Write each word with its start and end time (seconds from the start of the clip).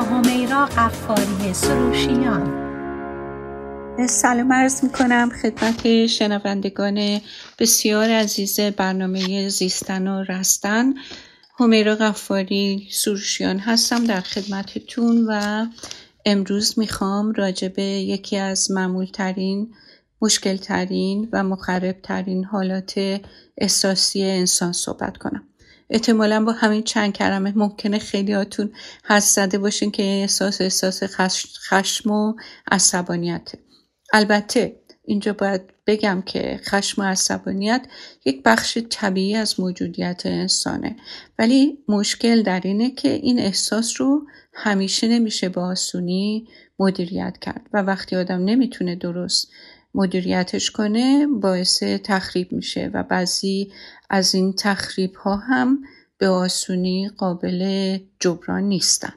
با 0.00 0.06
همیرا 0.06 0.66
قفاری 0.66 1.54
سروشیان 1.54 2.70
سلام 4.08 4.52
عرض 4.52 4.84
می 4.84 4.90
کنم 4.90 5.30
خدمت 5.42 6.06
شنوندگان 6.06 7.20
بسیار 7.58 8.10
عزیز 8.10 8.60
برنامه 8.60 9.48
زیستن 9.48 10.08
و 10.08 10.22
رستن. 10.22 10.94
همیرا 11.58 11.96
غفاری 11.96 12.88
سروشیان 12.92 13.58
هستم 13.58 14.04
در 14.04 14.20
خدمتتون 14.20 15.26
و 15.28 15.66
امروز 16.26 16.78
می‌خوام 16.78 17.32
راجع 17.32 17.68
به 17.68 17.82
یکی 17.82 18.36
از 18.36 18.70
معمولترین 18.70 19.74
مشکلترین 20.22 21.28
و 21.32 21.44
مخربترین 21.44 22.44
حالات 22.44 23.20
احساسی 23.58 24.22
انسان 24.22 24.72
صحبت 24.72 25.16
کنم. 25.16 25.49
احتمالا 25.90 26.44
با 26.44 26.52
همین 26.52 26.82
چند 26.82 27.12
کلمه 27.12 27.52
ممکنه 27.56 27.98
خیلیاتون 27.98 28.72
حس 29.04 29.34
زده 29.34 29.58
باشین 29.58 29.90
که 29.90 30.02
احساس 30.02 30.60
احساس 30.60 31.02
خشم 31.68 32.10
و 32.10 32.34
عصبانیته 32.70 33.58
البته 34.12 34.80
اینجا 35.04 35.32
باید 35.32 35.62
بگم 35.86 36.22
که 36.26 36.60
خشم 36.64 37.02
و 37.02 37.04
عصبانیت 37.04 37.86
یک 38.24 38.42
بخش 38.44 38.78
طبیعی 38.90 39.36
از 39.36 39.60
موجودیت 39.60 40.22
انسانه. 40.24 40.96
ولی 41.38 41.78
مشکل 41.88 42.42
در 42.42 42.60
اینه 42.64 42.90
که 42.90 43.08
این 43.08 43.38
احساس 43.38 44.00
رو 44.00 44.26
همیشه 44.54 45.08
نمیشه 45.08 45.48
با 45.48 45.62
آسونی 45.62 46.48
مدیریت 46.78 47.38
کرد 47.40 47.66
و 47.72 47.82
وقتی 47.82 48.16
آدم 48.16 48.44
نمی‌تونه 48.44 48.94
درست 48.94 49.48
مدیریتش 49.94 50.70
کنه 50.70 51.26
باعث 51.26 51.82
تخریب 51.82 52.52
میشه 52.52 52.90
و 52.94 53.02
بعضی 53.02 53.72
از 54.10 54.34
این 54.34 54.52
تخریب 54.52 55.14
ها 55.14 55.36
هم 55.36 55.84
به 56.18 56.28
آسونی 56.28 57.08
قابل 57.08 57.98
جبران 58.20 58.62
نیستن. 58.62 59.12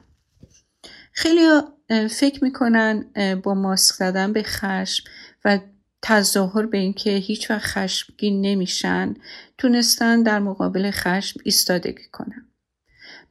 خیلی 1.12 1.40
فکر 2.10 2.44
می‌کنن 2.44 3.04
با 3.42 3.54
ماسک 3.54 3.94
زدن 3.94 4.32
به 4.32 4.42
خشم 4.42 5.04
و 5.44 5.58
تظاهر 6.02 6.66
به 6.66 6.78
اینکه 6.78 7.10
هیچ 7.10 7.50
وقت 7.50 7.64
خشمگین 7.64 8.40
نمیشن 8.40 9.14
تونستن 9.58 10.22
در 10.22 10.38
مقابل 10.38 10.90
خشم 10.90 11.40
ایستادگی 11.44 12.08
کنن. 12.12 12.46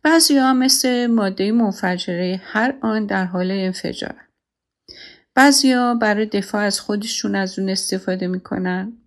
بعضی 0.04 0.38
ها 0.38 0.54
مثل 0.54 1.08
ماده 1.08 1.52
منفجره 1.52 2.42
هر 2.44 2.74
آن 2.82 3.06
در 3.06 3.26
حال 3.26 3.52
انفجار 3.52 4.16
بعضیا 5.36 5.96
برای 5.96 6.26
دفاع 6.26 6.62
از 6.62 6.80
خودشون 6.80 7.36
از 7.36 7.60
اون 7.60 7.70
استفاده 7.70 8.28
می‌کنن. 8.28 8.98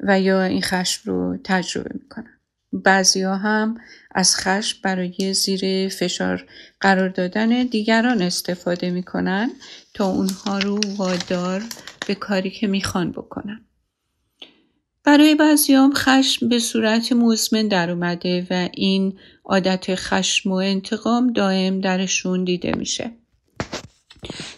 و 0.00 0.20
یا 0.20 0.42
این 0.42 0.62
خشم 0.62 1.10
رو 1.12 1.38
تجربه 1.44 1.90
می‌کنن. 1.94 2.32
بعضیا 2.72 3.36
هم 3.36 3.78
از 4.10 4.36
خشم 4.36 4.78
برای 4.82 5.34
زیر 5.34 5.88
فشار 5.88 6.46
قرار 6.80 7.08
دادن 7.08 7.62
دیگران 7.62 8.22
استفاده 8.22 8.90
می‌کنن 8.90 9.50
تا 9.94 10.06
اونها 10.06 10.58
رو 10.58 10.80
وادار 10.96 11.62
به 12.06 12.14
کاری 12.14 12.50
که 12.50 12.66
می‌خوان 12.66 13.12
بکنن. 13.12 13.60
برای 15.04 15.34
بعضیام 15.34 15.92
خشم 15.94 16.48
به 16.48 16.58
صورت 16.58 17.12
مزمن 17.12 17.68
در 17.68 17.90
اومده 17.90 18.46
و 18.50 18.68
این 18.74 19.18
عادت 19.44 19.94
خشم 19.94 20.50
و 20.50 20.54
انتقام 20.54 21.32
دائم 21.32 21.80
درشون 21.80 22.44
دیده 22.44 22.72
میشه. 22.72 23.12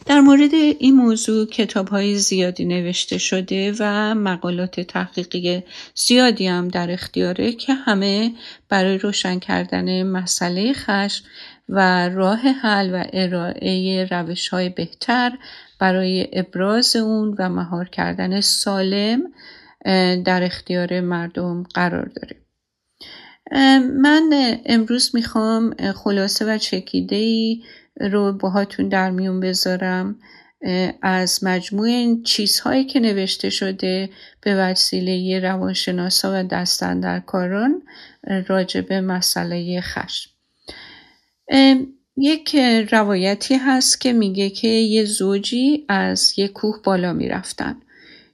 در 0.07 0.21
مورد 0.21 0.55
این 0.55 0.95
موضوع 0.95 1.47
کتاب 1.47 1.89
های 1.89 2.15
زیادی 2.19 2.65
نوشته 2.65 3.19
شده 3.19 3.75
و 3.81 4.15
مقالات 4.15 4.81
تحقیقی 4.81 5.63
زیادی 5.95 6.47
هم 6.47 6.69
در 6.69 6.91
اختیاره 6.91 7.53
که 7.53 7.75
همه 7.75 8.33
برای 8.69 8.99
روشن 8.99 9.39
کردن 9.39 10.03
مسئله 10.03 10.73
خشم 10.73 11.25
و 11.69 12.09
راه 12.09 12.39
حل 12.39 12.95
و 12.95 13.05
ارائه 13.13 14.05
روش 14.11 14.49
های 14.49 14.69
بهتر 14.69 15.33
برای 15.79 16.29
ابراز 16.33 16.97
اون 16.97 17.37
و 17.39 17.49
مهار 17.49 17.89
کردن 17.89 18.41
سالم 18.41 19.23
در 20.25 20.43
اختیار 20.43 21.01
مردم 21.01 21.63
قرار 21.63 22.11
داره. 22.17 22.37
من 23.81 24.31
امروز 24.67 25.11
می‌خوام 25.15 25.93
خلاصه 25.93 26.55
و 26.55 26.59
چکیده 26.59 27.17
ای 27.17 27.63
رو 28.01 28.33
باهاتون 28.33 28.89
در 28.89 29.11
میون 29.11 29.41
بذارم 29.41 30.19
از 31.03 31.45
مجموع 31.45 32.23
چیزهایی 32.23 32.85
که 32.85 33.01
نوشته 33.01 33.51
شده 33.51 34.11
به 34.41 34.55
وسیله 34.55 35.41
روانشناسا 35.41 36.41
و 36.41 36.43
دستندرکاران 36.43 37.83
راجع 38.47 38.81
به 38.81 39.01
مسئله 39.01 39.81
خشم. 39.81 40.31
یک 42.17 42.57
روایتی 42.91 43.55
هست 43.55 44.01
که 44.01 44.13
میگه 44.13 44.51
که 44.51 44.69
یه 44.69 45.05
زوجی 45.05 45.85
از 45.89 46.33
یه 46.37 46.49
کوه 46.49 46.81
بالا 46.85 47.13
می‌رفتن. 47.13 47.77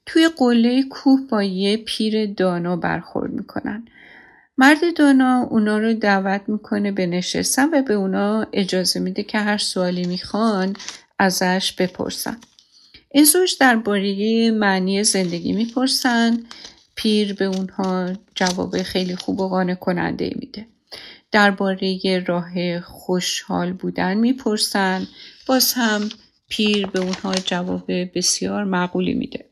توی 0.06 0.28
قله 0.36 0.82
کوه 0.82 1.20
با 1.30 1.42
یه 1.42 1.76
پیر 1.76 2.26
دانا 2.26 2.76
برخورد 2.76 3.32
می‌کنن. 3.32 3.86
مرد 4.58 4.96
دانا 4.96 5.46
اونا 5.50 5.78
رو 5.78 5.94
دعوت 5.94 6.42
می‌کنه 6.48 6.92
به 6.92 7.06
نشستن 7.06 7.68
و 7.72 7.82
به 7.82 7.94
اونا 7.94 8.46
اجازه 8.52 9.00
میده 9.00 9.22
که 9.22 9.38
هر 9.38 9.58
سوالی 9.58 10.04
می‌خوان 10.04 10.76
ازش 11.18 11.74
بپرسن. 11.78 12.36
این 13.10 13.24
زوج 13.24 13.56
درباره 13.60 14.50
معنی 14.50 15.04
زندگی 15.04 15.52
می‌پرسن. 15.52 16.38
پیر 16.94 17.34
به 17.34 17.44
اونها 17.44 18.12
جواب 18.34 18.82
خیلی 18.82 19.16
خوب 19.16 19.40
و 19.40 19.48
قانع 19.48 19.74
کننده 19.74 20.32
میده. 20.36 20.66
درباره 21.32 22.24
راه 22.26 22.80
خوشحال 22.80 23.72
بودن 23.72 24.14
می‌پرسن. 24.14 25.06
باز 25.46 25.72
هم 25.72 26.08
پیر 26.48 26.86
به 26.86 27.00
اونها 27.00 27.34
جواب 27.34 27.84
بسیار 28.14 28.64
معقولی 28.64 29.14
میده. 29.14 29.44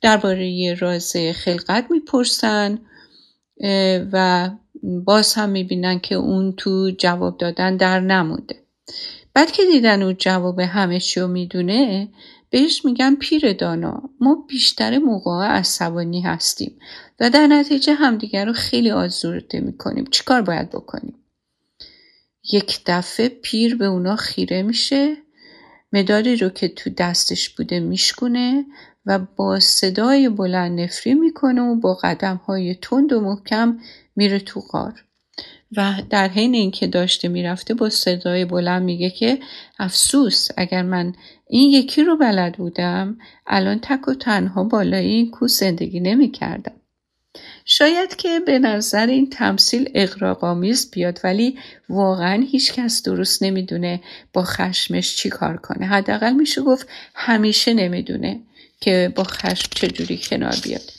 درباره 0.00 0.74
راز 0.74 1.16
خلقت 1.34 1.86
می‌پرسن. 1.90 2.78
و 4.12 4.50
باز 5.04 5.34
هم 5.34 5.48
می‌بینن 5.48 5.98
که 5.98 6.14
اون 6.14 6.54
تو 6.56 6.90
جواب 6.98 7.38
دادن 7.38 7.76
در 7.76 8.00
نمونده. 8.00 8.56
بعد 9.34 9.50
که 9.50 9.62
دیدن 9.64 10.02
اون 10.02 10.16
جواب 10.18 10.60
همه 10.60 11.00
چی 11.00 11.20
رو 11.20 11.28
می‌دونه 11.28 12.08
بهش 12.50 12.84
میگن 12.84 13.14
پیر 13.14 13.52
دانا. 13.52 14.02
ما 14.20 14.44
بیشتر 14.48 14.98
موقع 14.98 15.46
عصبانی 15.46 16.20
هستیم 16.20 16.78
و 17.20 17.30
در 17.30 17.46
نتیجه 17.46 17.94
همدیگر 17.94 18.44
رو 18.44 18.52
خیلی 18.52 18.90
آزرده 18.90 19.60
می‌کنیم. 19.60 20.04
چیکار 20.10 20.42
باید 20.42 20.70
بکنیم؟ 20.70 21.14
یک 22.52 22.80
دفعه 22.86 23.28
پیر 23.28 23.76
به 23.76 23.86
اونا 23.86 24.16
خیره 24.16 24.62
میشه 24.62 25.16
مداری 25.92 26.36
رو 26.36 26.48
که 26.48 26.68
تو 26.68 26.90
دستش 26.90 27.48
بوده 27.48 27.80
میشکونه 27.80 28.64
و 29.06 29.18
با 29.36 29.60
صدای 29.60 30.28
بلند 30.28 30.80
نفری 30.80 31.14
می‌کنه 31.14 31.62
و 31.62 31.74
با 31.74 31.94
قدم 31.94 32.36
های 32.36 32.74
تند 32.74 33.12
و 33.12 33.20
محکم 33.20 33.78
میره 34.16 34.38
تو 34.38 34.60
غار. 34.60 35.04
و 35.76 35.94
در 36.10 36.28
حین 36.28 36.54
اینکه 36.54 36.86
داشته 36.86 37.28
می‌رفته 37.28 37.74
با 37.74 37.90
صدای 37.90 38.44
بلند 38.44 38.82
میگه 38.82 39.10
که 39.10 39.38
افسوس 39.78 40.48
اگر 40.56 40.82
من 40.82 41.14
این 41.46 41.70
یکی 41.70 42.04
رو 42.04 42.16
بلد 42.16 42.56
بودم 42.56 43.18
الان 43.46 43.78
تک 43.82 44.08
و 44.08 44.14
تنها 44.14 44.64
بالای 44.64 45.06
این 45.06 45.30
کو 45.30 45.48
زندگی 45.48 46.00
نمی‌کردم 46.00 46.72
شاید 47.64 48.16
که 48.16 48.40
به 48.40 48.58
نظر 48.58 49.06
این 49.06 49.30
تمثیل 49.30 49.90
اقراقامیز 49.94 50.90
بیاد 50.90 51.20
ولی 51.24 51.58
واقعا 51.88 52.42
هیچکس 52.50 53.02
درست 53.02 53.42
نمی‌دونه 53.42 54.00
با 54.32 54.42
خشمش 54.42 55.16
چی 55.16 55.28
کار 55.28 55.56
کنه. 55.56 55.86
حداقل 55.86 56.32
میشه 56.32 56.62
گفت 56.62 56.88
همیشه 57.14 57.74
نمی‌دونه. 57.74 58.40
که 58.80 59.12
با 59.16 59.24
خشم 59.24 59.68
چجوری 59.74 60.20
کنار 60.22 60.56
بیاد. 60.62 60.92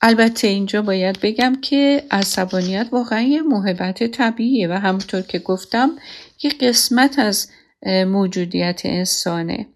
البته 0.00 0.48
اینجا 0.48 0.82
باید 0.82 1.20
بگم 1.20 1.60
که 1.60 2.04
عصبانیت 2.10 2.88
واقعا 2.92 3.20
یه 3.20 3.42
محبت 3.42 4.04
طبیعیه 4.04 4.68
و 4.68 4.72
همونطور 4.72 5.22
که 5.22 5.38
گفتم 5.38 5.90
یه 6.42 6.50
قسمت 6.50 7.18
از 7.18 7.48
موجودیت 7.86 8.80
انسانه. 8.84 9.66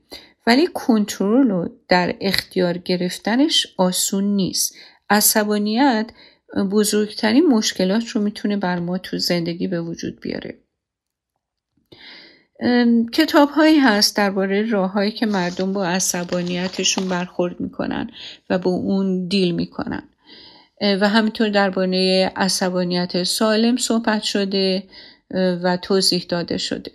ولی 0.47 0.67
کنترل 0.75 1.49
رو 1.49 1.71
در 1.89 2.15
اختیار 2.21 2.79
گرفتنش 2.79 3.67
آسون 3.77 4.25
نیست. 4.25 4.75
عصبانیت 5.11 6.11
بزرگترین 6.71 7.47
مشکلات 7.47 8.09
رو 8.09 8.21
می‌تونه 8.21 8.57
بر 8.57 8.79
ما 8.79 8.99
تو 8.99 9.19
زندگی 9.19 9.69
به 9.69 9.81
وجود 9.81 10.21
بیاره. 10.21 10.59
کتاب 13.13 13.49
هایی 13.49 13.79
هست 13.79 14.17
درباره 14.17 14.71
راههایی 14.71 15.11
که 15.11 15.27
مردم 15.27 15.73
با 15.73 15.87
عصبانیتشون 15.87 17.09
برخورد 17.09 17.61
می‌کنن 17.61 18.11
و 18.51 18.59
با 18.59 18.71
اون 18.71 19.29
دیل 19.29 19.55
می‌کنن. 19.55 20.09
و 21.01 21.09
همینطور 21.09 21.49
درباره 21.49 22.33
عصبانیت 22.37 23.23
سالم 23.23 23.77
صحبت 23.77 24.23
شده 24.23 24.83
و 25.35 25.77
توضیح 25.77 26.27
داده 26.29 26.59
شده. 26.59 26.93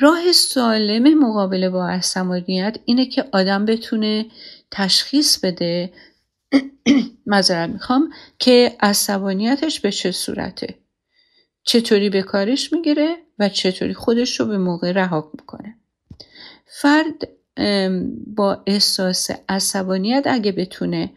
راه 0.00 0.32
سالم 0.32 1.18
مقابله 1.18 1.70
با 1.70 1.88
عصبانیت 1.88 2.78
اینه 2.84 3.06
که 3.06 3.24
آدم 3.32 3.64
بتونه 3.64 4.26
تشخیص 4.70 5.38
بده. 5.38 5.92
مذارت 7.26 7.70
می‌خوام 7.70 8.10
که 8.38 8.76
عصبانیتش 8.80 9.80
به 9.80 9.90
چه 9.90 10.12
صورته. 10.12 10.81
چطوری 11.64 12.10
به 12.10 12.22
کارش 12.22 12.72
می‌گیره 12.72 13.16
و 13.38 13.48
چطوری 13.48 13.94
خودش 13.94 14.40
رو 14.40 14.46
به 14.46 14.58
موقع 14.58 14.92
رها 14.92 15.30
می‌کنه. 15.34 15.76
فرد 16.66 17.28
با 18.26 18.62
احساس 18.66 19.30
عصبانیت 19.48 20.22
اگه 20.26 20.52
بتونه 20.52 21.10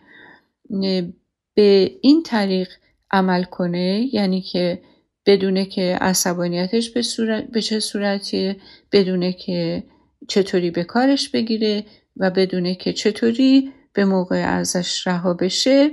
به 1.55 1.91
این 2.01 2.23
طریق 2.23 2.69
عمل 3.11 3.43
کنه 3.43 4.09
یعنی 4.13 4.41
که 4.41 4.81
بدونه 5.25 5.65
که 5.65 5.97
عصبانیتش 6.01 6.89
به, 6.89 7.01
صورت، 7.01 7.43
به 7.43 7.61
چه 7.61 7.79
صورتیه 7.79 8.57
بدونه 8.91 9.33
که 9.33 9.83
چطوری 10.27 10.71
به 10.71 10.83
کارش 10.83 11.29
بگیره 11.29 11.85
و 12.17 12.31
بدونه 12.31 12.75
که 12.75 12.93
چطوری 12.93 13.71
به 13.93 14.05
موقع 14.05 14.43
ازش 14.47 15.07
رها 15.07 15.33
بشه 15.33 15.91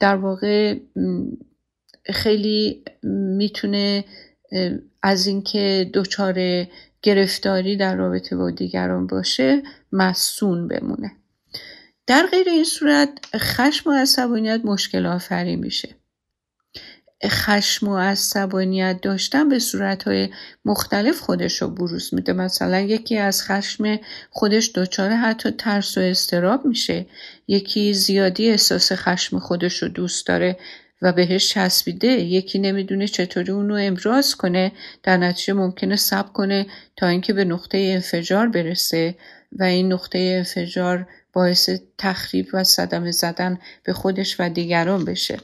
در 0.00 0.16
واقع 0.16 0.78
خیلی 2.14 2.84
می‌تونه 3.36 4.04
از 5.02 5.26
اینکه 5.26 5.90
دچار 5.94 6.66
گرفتاری 7.02 7.76
در 7.76 7.96
رابطه 7.96 8.36
با 8.36 8.50
دیگران 8.50 9.06
باشه 9.06 9.62
مسون 9.92 10.68
بمونه. 10.68 11.12
در 12.06 12.26
غیر 12.30 12.48
این 12.48 12.64
صورت 12.64 13.08
خشم 13.36 13.90
و 13.90 13.92
عصبانیت 13.92 14.60
مشکل 14.64 15.06
آفری 15.06 15.56
میشه. 15.56 15.88
خشم 17.24 17.88
و 17.88 17.98
عصبانیت 17.98 18.98
داشتن 19.02 19.48
به 19.48 19.58
صورتهای 19.58 20.28
مختلف 20.64 21.20
خودش 21.20 21.62
رو 21.62 21.68
بروز 21.68 22.14
میده. 22.14 22.32
مثلا 22.32 22.80
یکی 22.80 23.16
از 23.16 23.42
خشم 23.42 23.98
خودش 24.30 24.70
دچار 24.74 25.10
حتی 25.10 25.50
ترس 25.50 25.98
و 25.98 26.00
استراب 26.00 26.66
میشه. 26.66 27.06
یکی 27.48 27.94
زیادی 27.94 28.48
احساس 28.48 28.92
خشم 28.92 29.38
خودش 29.38 29.82
رو 29.82 29.88
دوست 29.88 30.26
داره. 30.26 30.56
و 31.02 31.12
بهش 31.12 31.48
چسبیده 31.48 32.08
یکی 32.08 32.58
نمی‌دونه 32.58 33.08
چطوری 33.08 33.52
اونو 33.52 33.74
امراض 33.74 34.34
کنه 34.34 34.72
در 35.02 35.16
نتیجه 35.16 35.52
ممکنه 35.52 35.96
سب 35.96 36.32
کنه 36.32 36.66
تا 36.96 37.06
اینکه 37.06 37.32
به 37.32 37.44
نقطه 37.44 37.78
انفجار 37.78 38.48
برسه 38.48 39.14
و 39.52 39.62
این 39.62 39.92
نقطه 39.92 40.18
انفجار 40.18 41.08
باعث 41.32 41.70
تخریب 41.98 42.48
و 42.52 42.64
صدمه 42.64 43.10
زدن 43.10 43.58
به 43.84 43.92
خودش 43.92 44.36
و 44.40 44.48
دیگران 44.48 45.04
بشه. 45.04 45.38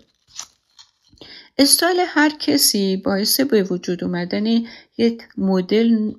استایل 1.58 1.96
هر 2.06 2.32
کسی 2.38 2.96
باعث 2.96 3.40
به 3.40 3.62
وجود 3.62 4.04
اومدن 4.04 4.46
یک 4.98 5.22
مدل 5.38 6.12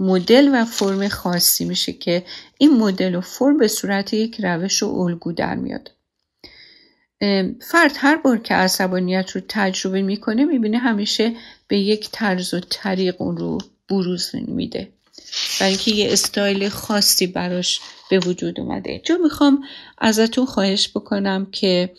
مدل 0.00 0.48
و 0.54 0.64
فرم 0.64 1.08
خاصی 1.08 1.64
میشه 1.64 1.92
که 1.92 2.24
این 2.58 2.76
مدل 2.76 3.14
و 3.14 3.20
فرم 3.20 3.58
به 3.58 3.68
صورت 3.68 4.14
یک 4.14 4.40
روش 4.40 4.82
و 4.82 4.86
الگو 4.86 5.32
در 5.32 5.54
میاد. 5.54 5.95
فرد 7.60 7.92
هر 7.96 8.16
بار 8.16 8.38
که 8.38 8.54
عصبانیت 8.54 9.30
رو 9.30 9.40
تجربه 9.48 10.02
می‌کنه 10.02 10.44
می‌بینه 10.44 10.78
همیشه 10.78 11.32
به 11.68 11.78
یک 11.78 12.08
طرز 12.12 12.54
و 12.54 12.60
طریق 12.60 13.22
اون 13.22 13.36
رو 13.36 13.58
بروز 13.88 14.30
میده. 14.34 14.92
اینکه 15.60 15.90
یه 15.90 16.12
استایل 16.12 16.68
خاصی 16.68 17.26
براش 17.26 17.80
به 18.10 18.18
وجود 18.18 18.60
اومده. 18.60 19.02
جو 19.04 19.18
می‌خوام 19.22 19.64
ازتون 19.98 20.46
خواهش 20.46 20.88
بکنم 20.88 21.46
که 21.52 21.92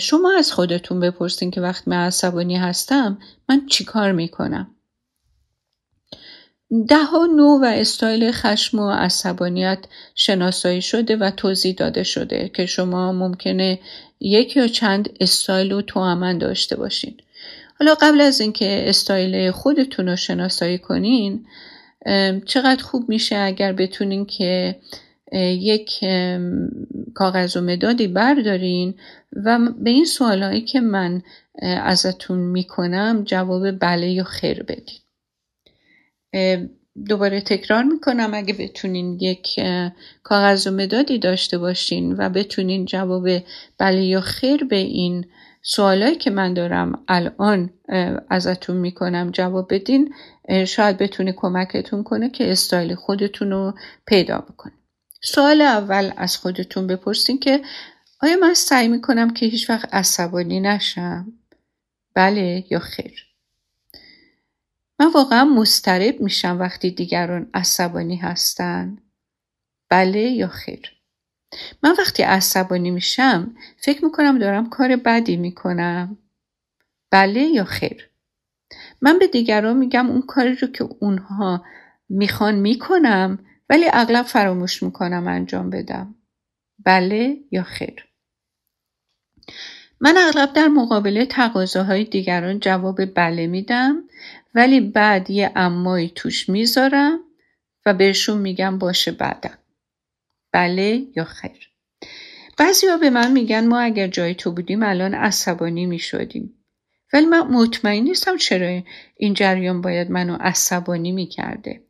شما 0.00 0.32
از 0.38 0.52
خودتون 0.52 1.00
بپرسین 1.00 1.50
که 1.50 1.60
وقتی 1.60 1.90
من 1.90 2.06
عصبانی 2.06 2.56
هستم 2.56 3.18
من 3.48 3.66
چیکار 3.66 4.12
می‌کنم؟ 4.12 4.74
ها 7.12 7.26
نوع 7.36 7.60
و 7.60 7.64
استایل 7.64 8.32
خشم 8.32 8.78
و 8.78 8.90
عصبانیت 8.90 9.78
شناسایی 10.14 10.82
شده 10.82 11.16
و 11.16 11.30
توضیح 11.30 11.74
داده 11.74 12.02
شده 12.02 12.50
که 12.54 12.66
شما 12.66 13.12
ممکنه 13.12 13.78
یک 14.20 14.56
یا 14.56 14.66
چند 14.66 15.08
استایل 15.20 15.72
رو 15.72 15.82
توامن 15.82 16.38
داشته 16.38 16.76
باشین. 16.76 17.16
حالا 17.78 17.94
قبل 17.94 18.20
از 18.20 18.40
اینکه 18.40 18.84
استایل 18.88 19.50
خودتون 19.50 20.08
رو 20.08 20.16
شناسایی 20.16 20.78
کنین 20.78 21.46
چقدر 22.46 22.82
خوب 22.82 23.08
میشه 23.08 23.36
اگر 23.36 23.72
بتونین 23.72 24.26
که 24.26 24.76
یک 25.32 26.00
کاغذ 27.14 27.56
و 27.56 27.60
مدادی 27.60 28.06
بردارین 28.06 28.94
و 29.32 29.58
به 29.78 29.90
این 29.90 30.04
سوالهایی 30.04 30.60
که 30.60 30.80
من 30.80 31.22
ازتون 31.62 32.38
می‌کنم 32.38 33.22
جواب 33.26 33.70
بله 33.70 34.10
یا 34.10 34.24
خیر 34.24 34.62
بدین. 34.62 34.98
دوباره 37.08 37.40
تکرار 37.40 37.82
می‌کنم 37.82 38.30
اگه 38.34 38.54
بتونین 38.54 39.18
یک 39.20 39.60
کاغذ 40.22 40.66
و 40.66 40.70
مدادی 40.70 41.18
داشته 41.18 41.58
باشین 41.58 42.12
و 42.18 42.28
بتونین 42.28 42.84
جواب 42.84 43.28
بله 43.78 44.04
یا 44.04 44.20
خیر 44.20 44.64
به 44.64 44.76
این 44.76 45.24
سوالایی 45.62 46.16
که 46.16 46.30
من 46.30 46.54
دارم 46.54 47.04
الان 47.08 47.70
ازتون 48.30 48.76
می‌کنم 48.76 49.30
جواب 49.30 49.74
بدین 49.74 50.14
شاید 50.66 50.98
بتونه 50.98 51.32
کمکتون 51.32 52.02
کنه 52.02 52.30
که 52.30 52.52
استایل 52.52 52.94
خودتون 52.94 53.50
رو 53.50 53.74
پیدا 54.06 54.38
بکنین 54.38 54.76
سوال 55.22 55.60
اول 55.60 56.12
از 56.16 56.36
خودتون 56.36 56.86
بپرسین 56.86 57.38
که 57.38 57.60
آیا 58.22 58.36
من 58.36 58.54
سعی 58.54 58.88
می‌کنم 58.88 59.30
که 59.30 59.46
هیچ 59.46 59.70
وقت 59.70 59.94
عصبانی 59.94 60.60
نشم؟ 60.60 61.32
بله 62.14 62.64
یا 62.70 62.78
خیر؟ 62.78 63.29
من 65.00 65.12
واقعا 65.12 65.44
مسترب 65.44 66.20
میشم 66.20 66.58
وقتی 66.60 66.90
دیگران 66.90 67.50
عصبانی 67.54 68.16
هستن؟ 68.16 68.98
بله 69.90 70.20
یا 70.20 70.48
خیر؟ 70.48 70.92
من 71.82 71.94
وقتی 71.98 72.22
عصبانی 72.22 72.90
میشم 72.90 73.54
فکر 73.78 74.04
می‌کنم 74.04 74.38
دارم 74.38 74.70
کار 74.70 74.96
بدی 74.96 75.36
می‌کنم؟ 75.36 76.18
بله 77.10 77.40
یا 77.40 77.64
خیر؟ 77.64 78.10
من 79.02 79.18
به 79.18 79.26
دیگران 79.26 79.76
میگم 79.76 80.10
اون 80.10 80.22
کاری 80.22 80.54
رو 80.54 80.68
که 80.68 80.84
اونها 81.00 81.64
می‌خوان 82.08 82.54
می‌کنم 82.54 83.38
ولی 83.70 83.84
اغلب 83.92 84.26
فراموش 84.26 84.82
می‌کنم 84.82 85.28
انجام 85.28 85.70
بدم. 85.70 86.14
بله 86.84 87.36
یا 87.50 87.62
خیر؟ 87.62 88.06
من 90.00 90.16
اغلب 90.16 90.52
در 90.52 90.68
مقابل 90.68 91.24
تقاضاهای 91.24 92.04
دیگران 92.04 92.60
جواب 92.60 93.14
بله 93.14 93.46
میدم 93.46 94.04
ولی 94.54 94.80
بعد 94.80 95.30
یه 95.30 95.52
امایی 95.56 96.12
توش 96.14 96.48
می‌ذارم 96.48 97.20
و 97.86 97.94
بهشون 97.94 98.38
میگم 98.38 98.78
باشه 98.78 99.12
بعدم. 99.12 99.58
بله 100.52 101.06
یا 101.16 101.24
خیر؟ 101.24 101.70
بعضی 102.58 102.86
به 103.00 103.10
من 103.10 103.32
میگن 103.32 103.66
ما 103.66 103.80
اگر 103.80 104.06
جای 104.06 104.34
تو 104.34 104.50
بودیم 104.50 104.82
الان 104.82 105.14
عصبانی 105.14 105.86
می‌شدیم. 105.86 106.54
ولی 107.12 107.26
من 107.26 107.40
مطمئن 107.40 108.02
نیستم 108.02 108.36
چرا 108.36 108.82
این 109.16 109.34
جریان 109.34 109.80
باید 109.80 110.10
منو 110.10 110.36
عصبانی 110.40 111.12
می‌کرده. 111.12 111.82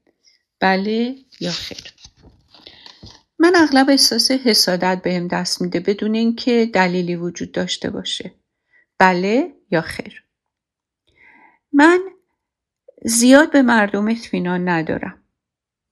بله 0.60 1.16
یا 1.40 1.50
خیر؟ 1.50 1.99
من 3.42 3.52
اغلب 3.56 3.90
احساس 3.90 4.30
حسادت 4.30 5.02
بهم 5.04 5.28
دست 5.28 5.62
میده 5.62 5.80
بدون 5.80 6.14
اینکه 6.14 6.70
دلیلی 6.74 7.16
وجود 7.16 7.52
داشته 7.52 7.90
باشه. 7.90 8.34
بله 8.98 9.54
یا 9.70 9.80
خیر؟ 9.80 10.24
من 11.72 12.00
زیاد 13.04 13.52
به 13.52 13.62
مردم 13.62 14.08
اطمینان 14.08 14.68
ندارم. 14.68 15.22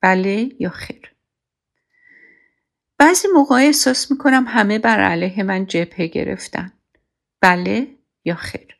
بله 0.02 0.50
یا 0.58 0.70
خیر؟ 0.70 1.14
بعضی 2.98 3.28
موقع 3.34 3.54
احساس 3.54 4.10
می‌کنم 4.10 4.44
همه 4.48 4.78
بر 4.78 5.00
علیه 5.00 5.42
من 5.42 5.66
جبهه 5.66 6.06
گرفتن. 6.06 6.72
بله 7.40 7.88
یا 8.24 8.34
خیر؟ 8.34 8.76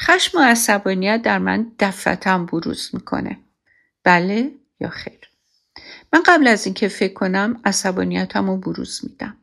خشم 0.00 0.38
و 0.38 0.40
عصبانیت 0.40 1.22
در 1.22 1.38
من 1.38 1.72
دفتم 1.78 2.46
بروز 2.46 2.90
می‌کنه. 2.92 3.38
بله 4.04 4.54
یا 4.80 4.88
خیر؟ 4.88 5.33
من 6.12 6.22
قبل 6.26 6.46
از 6.46 6.66
اینکه 6.66 6.88
فکر 6.88 7.12
کنم 7.12 7.60
عصبانیتم 7.64 8.50
رو 8.50 8.56
بروز 8.56 9.00
میدم. 9.02 9.36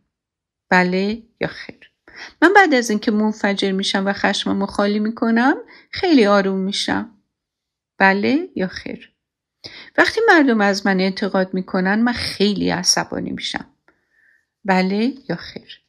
بله 0.70 1.24
یا 1.42 1.48
خیر. 1.48 1.92
من 2.42 2.54
بعد 2.54 2.74
از 2.74 2.90
اینکه 2.90 3.12
منفجر 3.12 3.72
میشم 3.72 4.08
و 4.08 4.14
خشمم 4.14 4.60
رو 4.60 4.66
خالی 4.66 5.00
می‌کنم 5.00 5.56
خیلی 5.92 6.26
آروم 6.26 6.60
میشم. 6.60 7.10
بله 7.98 8.50
یا 8.56 8.68
خیر. 8.68 9.12
وقتی 9.98 10.22
مردم 10.28 10.62
از 10.62 10.86
من 10.86 11.00
انتقاد 11.00 11.54
می‌کنن 11.54 12.02
من 12.02 12.14
خیلی 12.14 12.70
عصبانی 12.70 13.32
میشم. 13.32 13.66
بله 14.66 15.14
یا 15.30 15.36
خیر. 15.36 15.82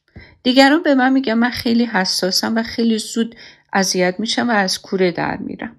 دیگران 0.43 0.83
به 0.83 0.95
من 0.95 1.13
میگن 1.13 1.33
من 1.33 1.49
خیلی 1.49 1.85
حساسم 1.85 2.55
و 2.55 2.63
خیلی 2.63 2.97
زود 2.97 3.35
اذیت 3.73 4.19
میشم 4.19 4.49
و 4.49 4.51
از 4.51 4.81
کوره 4.81 5.11
در 5.11 5.37
میرم. 5.37 5.75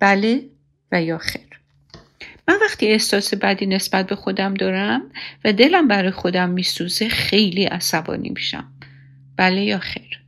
بله 0.00 0.50
و 0.92 1.02
یا 1.02 1.18
خیر. 1.18 1.53
من 2.48 2.58
وقتی 2.60 2.86
احساس 2.86 3.34
بدی 3.34 3.66
نسبت 3.66 4.06
به 4.06 4.16
خودم 4.16 4.54
دارم 4.54 5.10
و 5.44 5.52
دلم 5.52 5.88
برای 5.88 6.10
خودم 6.10 6.50
میسوزه 6.50 7.08
خیلی 7.08 7.64
عصبانی 7.64 8.30
میشم. 8.30 8.72
بله 9.36 9.64
یا 9.64 9.78
خیر. 9.78 10.20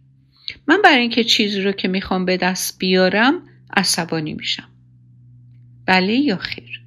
من 0.67 0.83
برای 0.83 1.01
اینکه 1.01 1.25
چیزی 1.25 1.61
رو 1.61 1.73
که 1.73 1.89
می‌خوام 1.89 2.25
به 2.25 2.37
دست 2.37 2.79
بیارم 2.79 3.43
عصبانی 3.77 4.35
میشم. 4.35 4.69
بله 5.87 6.13
یا 6.13 6.37
خیر. 6.37 6.81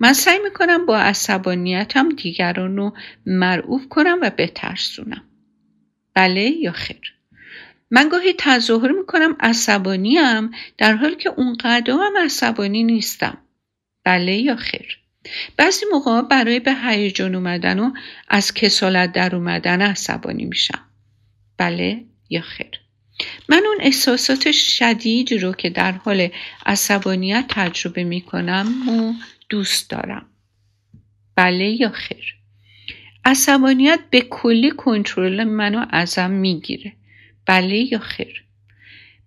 من 0.00 0.12
سعی 0.12 0.38
می‌کنم 0.44 0.86
با 0.86 0.98
عصبانیتم 0.98 2.08
دیگران 2.08 2.76
رو 2.76 2.94
مرعوب 3.26 3.88
کنم 3.88 4.18
و 4.22 4.30
بترسونم. 4.38 5.24
بله 6.14 6.40
یا 6.40 6.72
خیر. 6.72 7.14
من 7.90 8.08
گاهی 8.08 8.34
تظاهر 8.38 8.92
می‌کنم 8.92 9.36
عصبانیم 9.40 10.50
در 10.78 10.94
حالی 10.96 11.16
که 11.16 11.28
اونقدر 11.28 11.90
هم 11.90 12.24
عصبانی 12.24 12.84
نیستم 12.84 13.38
بله 14.08 14.36
یا 14.36 14.56
خیر. 14.56 14.98
بعضی 15.56 15.86
موقع 15.92 16.22
برای 16.22 16.60
به 16.60 16.74
هیجان 16.74 17.34
اومدن 17.34 17.78
و 17.78 17.92
از 18.28 18.54
کسالت 18.54 19.12
در 19.12 19.36
اومدن 19.36 19.82
عصبانی 19.82 20.44
میشم. 20.44 20.80
بله 21.56 22.04
یا 22.30 22.40
خیر. 22.40 22.80
من 23.48 23.62
اون 23.66 23.76
احساسات 23.80 24.52
شدیدی 24.52 25.38
رو 25.38 25.52
که 25.52 25.70
در 25.70 25.92
حال 25.92 26.28
عصبانیت 26.66 27.44
تجربه 27.48 28.04
می‌کنم 28.04 28.88
و 28.88 29.12
دوست 29.48 29.90
دارم. 29.90 30.26
بله 31.36 31.64
یا 31.64 31.90
خیر. 31.90 32.34
عصبانیت 33.24 34.00
به 34.10 34.20
کلی 34.20 34.70
کنترل 34.70 35.44
منو 35.44 35.86
ازم 35.90 36.30
می‌گیره. 36.30 36.92
بله 37.46 37.92
یا 37.92 37.98
خیر. 37.98 38.44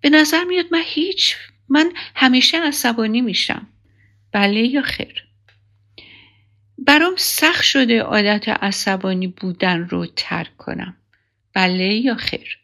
به 0.02 0.10
نظر 0.10 0.44
میاد 0.44 0.66
من 0.72 0.84
هیچ 0.86 1.36
من 1.70 1.92
همیشه 2.16 2.62
عصبانی 2.62 3.22
میشم. 3.22 3.68
بله 4.32 4.60
یا 4.60 4.82
خیر. 4.82 5.24
برام 6.78 7.14
سخت 7.18 7.64
شده 7.64 8.02
عادت 8.02 8.50
عصبانی 8.50 9.28
بودن 9.28 9.80
رو 9.80 10.06
ترک 10.06 10.58
کنم. 10.58 10.98
بله 11.54 11.94
یا 11.94 12.16
خیر. 12.16 12.58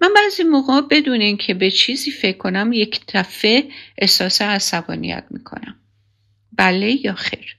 من 0.00 0.08
بعضی 0.16 0.42
موقع 0.42 0.80
بدون 0.90 1.20
اینکه 1.20 1.54
به 1.54 1.70
چیزی 1.70 2.10
فکر 2.10 2.38
کنم 2.38 2.72
یک 2.72 3.00
دفعه 3.14 3.64
احساس 3.98 4.42
عصبانیت 4.42 5.24
می‌کنم. 5.30 5.76
بله 6.52 7.04
یا 7.04 7.14
خیر. 7.14 7.56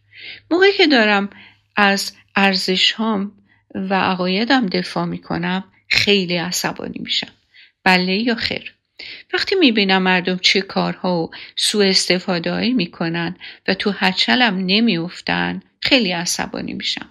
موقعی 0.52 0.74
که 0.74 0.88
دارم 0.88 1.30
از 1.76 2.14
ارزش 2.36 2.92
هام 2.92 3.32
و 3.76 3.94
عقایدم 3.94 4.66
دفاع 4.66 5.06
می‌کنم 5.06 5.64
خیلی 5.88 6.38
عصبانی 6.38 7.00
میشم. 7.00 7.32
بله 7.84 8.14
یا 8.14 8.36
خیر. 8.36 8.74
وقتی 9.34 9.56
می‌بینم 9.56 10.02
مردم 10.02 10.38
چه 10.38 10.62
کارها 10.62 11.24
و 11.24 11.32
سوء 11.56 11.86
استفاده 11.90 12.52
هایی 12.52 12.74
می‌کنن 12.74 13.38
و 13.68 13.74
تو 13.74 13.92
هچلم 13.98 14.58
نمیافتن 14.66 15.64
خیلی 15.80 16.12
عصبانی 16.12 16.74
میشم. 16.74 17.10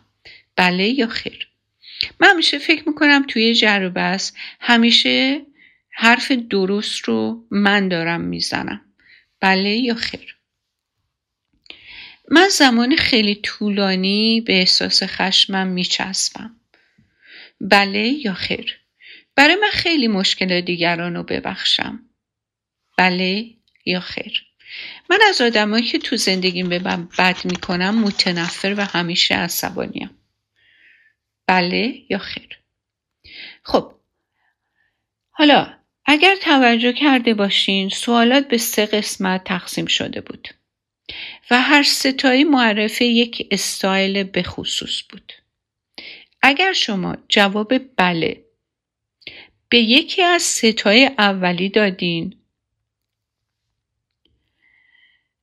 بله 0.56 0.88
یا 0.88 1.06
خیر؟ 1.06 1.48
من 2.20 2.28
همیشه 2.28 2.58
فکر 2.58 2.88
می‌کنم 2.88 3.24
توی 3.28 3.54
جر 3.54 3.88
بس 3.88 4.32
همیشه 4.60 5.40
حرف 5.90 6.32
درست 6.32 7.04
رو 7.04 7.46
من 7.50 7.88
دارم 7.88 8.20
می‌زنم. 8.20 8.80
بله 9.40 9.70
یا 9.70 9.94
خیر؟ 9.94 10.36
من 12.30 12.48
زمان 12.48 12.96
خیلی 12.96 13.34
طولانی 13.34 14.40
به 14.40 14.58
احساس 14.58 15.02
خشمم 15.02 15.66
میچسبم. 15.66 16.56
بله 17.60 18.08
یا 18.08 18.34
خیر؟ 18.34 18.81
برای 19.36 19.56
من 19.56 19.70
خیلی 19.70 20.08
مشکل 20.08 20.60
دیگران 20.60 21.14
رو 21.16 21.22
ببخشم. 21.22 22.00
بله 22.98 23.50
یا 23.84 24.00
خیر. 24.00 24.46
من 25.10 25.18
از 25.28 25.40
آدمایی 25.40 25.84
که 25.84 25.98
تو 25.98 26.16
زندگیم 26.16 26.68
به 26.68 26.78
من 26.78 27.08
بد 27.18 27.36
می‌کنم 27.44 27.98
متنفر 27.98 28.74
و 28.78 28.84
همیشه 28.84 29.34
عصبانیم. 29.34 30.10
بله 31.46 32.02
یا 32.08 32.18
خیر. 32.18 32.58
خب 33.62 33.92
حالا 35.30 35.74
اگر 36.04 36.36
توجه 36.36 36.92
کرده 36.92 37.34
باشین 37.34 37.88
سوالات 37.88 38.48
به 38.48 38.58
سه 38.58 38.86
قسمت 38.86 39.44
تقسیم 39.44 39.86
شده 39.86 40.20
بود 40.20 40.48
و 41.50 41.62
هر 41.62 41.82
ستایی 41.82 42.44
معرف 42.44 43.00
یک 43.00 43.48
استایل 43.50 44.22
به 44.22 44.42
خصوص 44.42 45.02
بود. 45.10 45.32
اگر 46.42 46.72
شما 46.72 47.16
جواب 47.28 47.72
بله 47.96 48.44
به 49.72 49.78
یکی 49.78 50.22
از 50.22 50.42
ستای 50.42 51.10
اولی 51.18 51.68
دادین. 51.68 52.36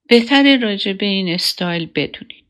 بهتر 0.08 0.58
راجع 0.58 0.94
به 0.94 1.06
این 1.06 1.30
استایل 1.30 1.86
بدونین. 1.96 2.44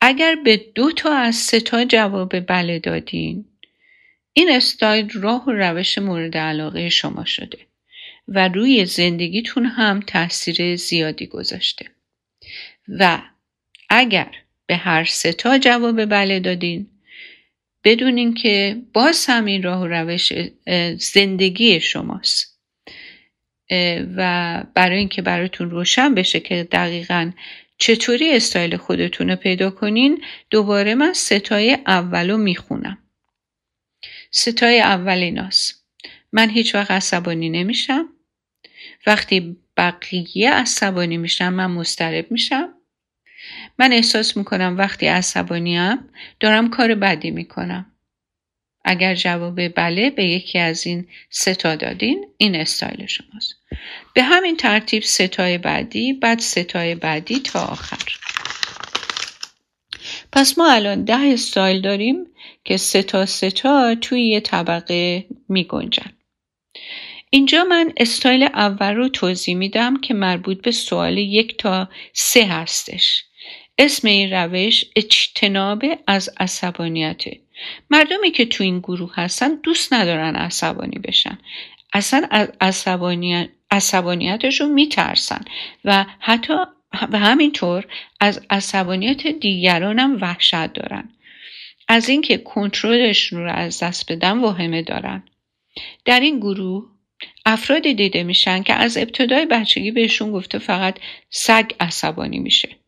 اگر 0.00 0.34
به 0.44 0.56
دو 0.74 0.92
تا 0.92 1.16
از 1.16 1.36
سه 1.36 1.60
تا 1.60 1.84
جواب 1.84 2.46
بله 2.46 2.78
دادین 2.78 3.44
این 4.32 4.50
استایل 4.50 5.10
راه 5.10 5.44
و 5.46 5.50
روش 5.50 5.98
مورد 5.98 6.36
علاقه 6.36 6.88
شما 6.88 7.24
شده 7.24 7.58
و 8.28 8.48
روی 8.48 8.86
زندگیتون 8.86 9.66
هم 9.66 10.00
تاثیر 10.00 10.76
زیادی 10.76 11.26
گذاشته. 11.26 11.90
و 12.88 13.22
اگر 13.88 14.34
به 14.66 14.76
هر 14.76 15.04
سه 15.04 15.32
تا 15.32 15.58
جواب 15.58 16.04
بله 16.04 16.40
دادین 16.40 16.86
بدونین 17.84 18.34
که 18.34 18.82
باز 18.92 19.26
هم 19.26 19.44
این 19.44 19.62
راه 19.62 19.80
و 19.82 19.86
روش 19.86 20.32
زندگی 20.98 21.80
شماست. 21.80 22.60
و 24.16 24.64
برای 24.74 24.98
اینکه 24.98 25.22
براتون 25.22 25.70
روشن 25.70 26.14
بشه 26.14 26.40
که 26.40 26.68
دقیقا 26.72 27.32
چطوری 27.78 28.30
استایل 28.30 28.76
خودتون 28.76 29.30
رو 29.30 29.36
پیدا 29.36 29.70
کنین 29.70 30.24
دوباره 30.50 30.94
من 30.94 31.12
ستای 31.12 31.78
اول 31.86 32.30
رو 32.30 32.36
می‌خونم. 32.36 32.98
ستای 34.30 34.80
اول 34.80 35.18
ایناست. 35.18 35.86
من 36.32 36.50
هیچ 36.50 36.74
وقت 36.74 36.90
عصبانی 36.90 37.50
نمیشم. 37.50 38.08
وقتی 39.06 39.56
بقیه 39.76 40.50
عصبانی 40.52 41.16
میشم 41.16 41.54
من 41.54 41.66
مسترب 41.66 42.30
میشم. 42.30 42.74
من 43.80 43.92
احساس 43.92 44.36
می‌کنم 44.36 44.74
وقتی 44.78 45.06
عصبانیم 45.06 45.98
دارم 46.40 46.70
کار 46.70 46.94
بدی 46.94 47.30
می‌کنم. 47.30 47.86
اگر 48.84 49.14
جواب 49.14 49.68
بله 49.68 50.10
به 50.10 50.24
یکی 50.24 50.58
از 50.58 50.86
این 50.86 51.08
ستا 51.30 51.76
دادین 51.76 52.26
این 52.36 52.56
استایل 52.56 53.06
شماست. 53.06 53.54
به 54.14 54.22
همین 54.22 54.56
ترتیب 54.56 55.02
ستای 55.02 55.58
بعدی 55.58 56.12
بعد 56.12 56.38
ستای 56.38 56.94
بعدی 56.94 57.38
تا 57.38 57.64
آخر. 57.64 57.98
پس 60.32 60.58
ما 60.58 60.72
الان 60.72 61.04
ده 61.04 61.32
استایل 61.32 61.80
داریم 61.80 62.26
که 62.64 62.76
ستا 62.76 63.26
ستا 63.26 63.94
توی 63.94 64.28
یه 64.28 64.40
طبقه 64.40 65.26
می 65.48 65.64
گنجن. 65.64 66.12
اینجا 67.30 67.64
من 67.64 67.92
استایل 67.96 68.42
اول 68.42 68.94
رو 68.94 69.08
توضیح 69.08 69.56
میدم 69.56 70.00
که 70.00 70.14
مربوط 70.14 70.62
به 70.62 70.70
سوال 70.70 71.18
یک 71.18 71.58
تا 71.58 71.88
سه 72.12 72.46
هستش. 72.46 73.24
اسم 73.82 74.08
این 74.08 74.32
روش 74.32 74.84
اجتناب 74.96 75.84
از 76.06 76.30
عصبانیته. 76.36 77.40
مردمی 77.90 78.30
که 78.30 78.46
تو 78.46 78.64
این 78.64 78.78
گروه 78.78 79.12
هستن 79.14 79.54
دوست 79.54 79.92
ندارن 79.92 80.36
عصبانی 80.36 80.98
بشن. 80.98 81.38
اصلا 81.92 82.26
از 82.30 82.48
عصبانیت 82.60 83.48
عصبانیتشون 83.70 84.72
میترسن 84.72 85.44
و 85.84 86.06
حتی 86.18 86.52
و 87.12 87.18
همینطور 87.18 87.86
از 88.20 88.40
عصبانیت 88.50 89.26
دیگرانم 89.26 90.18
وحشت 90.20 90.72
دارن. 90.72 91.08
از 91.88 92.08
اینکه 92.08 92.38
کنترلشون 92.38 93.44
رو 93.44 93.52
از 93.52 93.82
دست 93.82 94.12
بدن 94.12 94.38
واهمه 94.38 94.82
دارن. 94.82 95.22
در 96.04 96.20
این 96.20 96.38
گروه 96.38 96.84
افرادی 97.46 97.94
دیده 97.94 98.22
میشن 98.22 98.62
که 98.62 98.74
از 98.74 98.96
ابتدای 98.96 99.46
بچگی 99.46 99.90
بهشون 99.90 100.32
گفته 100.32 100.58
فقط 100.58 100.98
سگ 101.30 101.70
عصبانی 101.80 102.38
میشه. 102.38 102.79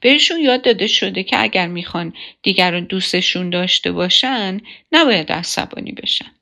بهشون 0.00 0.40
یاد 0.40 0.62
داده 0.62 0.86
شده 0.86 1.22
که 1.22 1.42
اگر 1.42 1.66
می‌خوان 1.66 2.12
دیگران 2.42 2.84
دوستشون 2.84 3.50
داشته 3.50 3.92
باشن 3.92 4.60
نباید 4.92 5.32
عصبانی 5.32 5.92
بشن. 5.92 6.32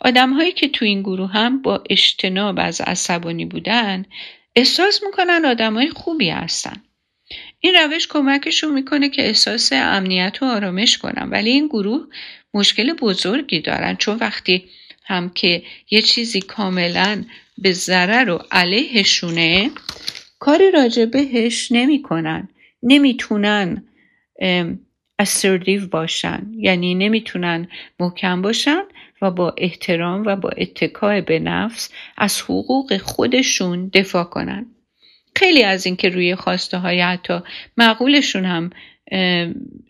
آدم 0.00 0.32
هایی 0.32 0.52
که 0.52 0.68
تو 0.68 0.84
این 0.84 1.02
گروه 1.02 1.30
هم 1.30 1.62
با 1.62 1.84
اجتناب 1.90 2.56
از 2.58 2.80
عصبانی 2.80 3.44
بودن 3.44 4.04
احساس 4.56 5.02
می‌کنن 5.02 5.44
آدم 5.44 5.74
های 5.74 5.90
خوبی 5.90 6.30
هستن. 6.30 6.82
این 7.60 7.74
روش 7.74 8.08
کمکشون 8.08 8.74
می‌کنه 8.74 9.08
که 9.08 9.26
احساس 9.26 9.72
امنیت 9.72 10.38
و 10.42 10.44
آرامش 10.44 10.98
کنن. 10.98 11.28
ولی 11.30 11.50
این 11.50 11.66
گروه 11.66 12.06
مشکل 12.54 12.92
بزرگی 12.92 13.60
دارن. 13.60 13.96
چون 13.96 14.16
وقتی 14.16 14.64
هم 15.04 15.30
که 15.30 15.62
یه 15.90 16.02
چیزی 16.02 16.40
کاملا 16.40 17.24
به 17.58 17.72
ضرر 17.72 18.30
و 18.30 18.44
علیهشونه 18.50 19.70
کاری 20.38 20.70
راجع 20.70 21.04
بهش 21.04 21.72
نمی‌کنن. 21.72 22.48
نمی‌تونن 22.82 23.84
assertive 25.22 25.88
باشن. 25.90 26.46
یعنی 26.56 26.94
نمی‌تونن 26.94 27.68
محکم 28.00 28.42
باشن 28.42 28.82
و 29.22 29.30
با 29.30 29.54
احترام 29.58 30.22
و 30.26 30.36
با 30.36 30.48
اتکای 30.48 31.20
به 31.20 31.38
نفس 31.38 31.90
از 32.16 32.42
حقوق 32.42 32.96
خودشون 32.96 33.88
دفاع 33.94 34.24
کنن. 34.24 34.66
خیلی 35.36 35.62
از 35.62 35.86
اینکه 35.86 36.08
روی 36.08 36.34
خواسته 36.34 36.78
های 36.78 37.00
حتی 37.00 37.40
معقولشون 37.76 38.44
هم 38.44 38.70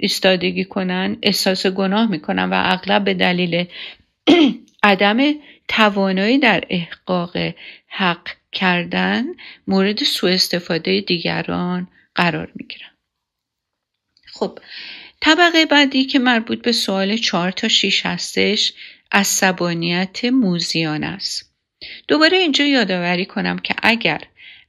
استادگی 0.00 0.64
کنن 0.64 1.16
احساس 1.22 1.66
گناه 1.66 2.11
می‌کنن 2.11 2.44
و 2.44 2.62
اغلب 2.64 3.04
به 3.04 3.14
دلیل 3.14 3.66
عدم 4.82 5.34
توانایی 5.68 6.38
در 6.38 6.64
احقاق 6.70 7.37
حق 7.88 8.28
کردن 8.52 9.25
مورد 9.66 9.99
سوء 9.99 10.30
استفاده 10.30 11.00
دیگران 11.00 11.88
قرار 12.14 12.52
می‌گیرن 12.54 12.90
خب 14.26 14.59
طبقه 15.21 15.66
بعدی 15.66 16.04
که 16.04 16.19
مربوط 16.19 16.62
به 16.62 16.73
سوال 16.73 17.16
4 17.16 17.50
تا 17.50 17.69
6 17.69 18.07
هستش 18.07 18.73
عصبانیت 19.12 20.25
موزیان 20.25 21.04
است. 21.04 21.52
دوباره 22.09 22.38
اینجا 22.38 22.64
یادآوری 22.64 23.26
کنم 23.26 23.59
که 23.59 23.75
اگر 23.83 24.21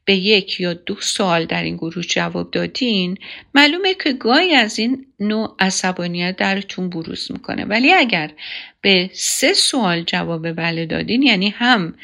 به 0.06 0.16
یک 0.16 0.60
یا 0.60 0.74
دو 0.74 0.96
سوال 0.96 1.46
در 1.46 1.64
این 1.64 1.78
گروه 1.78 2.04
جواب 2.04 2.52
دادین 2.52 3.18
معلومه 3.54 3.94
که 3.94 4.14
گاهی 4.14 4.54
از 4.54 4.80
این 4.80 5.06
نوع 5.20 5.56
عصبانیت 5.60 6.36
درتون 6.36 6.90
بروز 6.90 7.32
می‌کنه. 7.32 7.66
ولی 7.66 7.94
اگر 7.94 8.32
به 8.82 9.10
سه 9.14 9.54
سوال 9.54 10.04
جواب 10.04 10.52
بله 10.52 10.86
دادین 10.86 11.24
یعنی 11.24 11.50
هم 11.50 11.96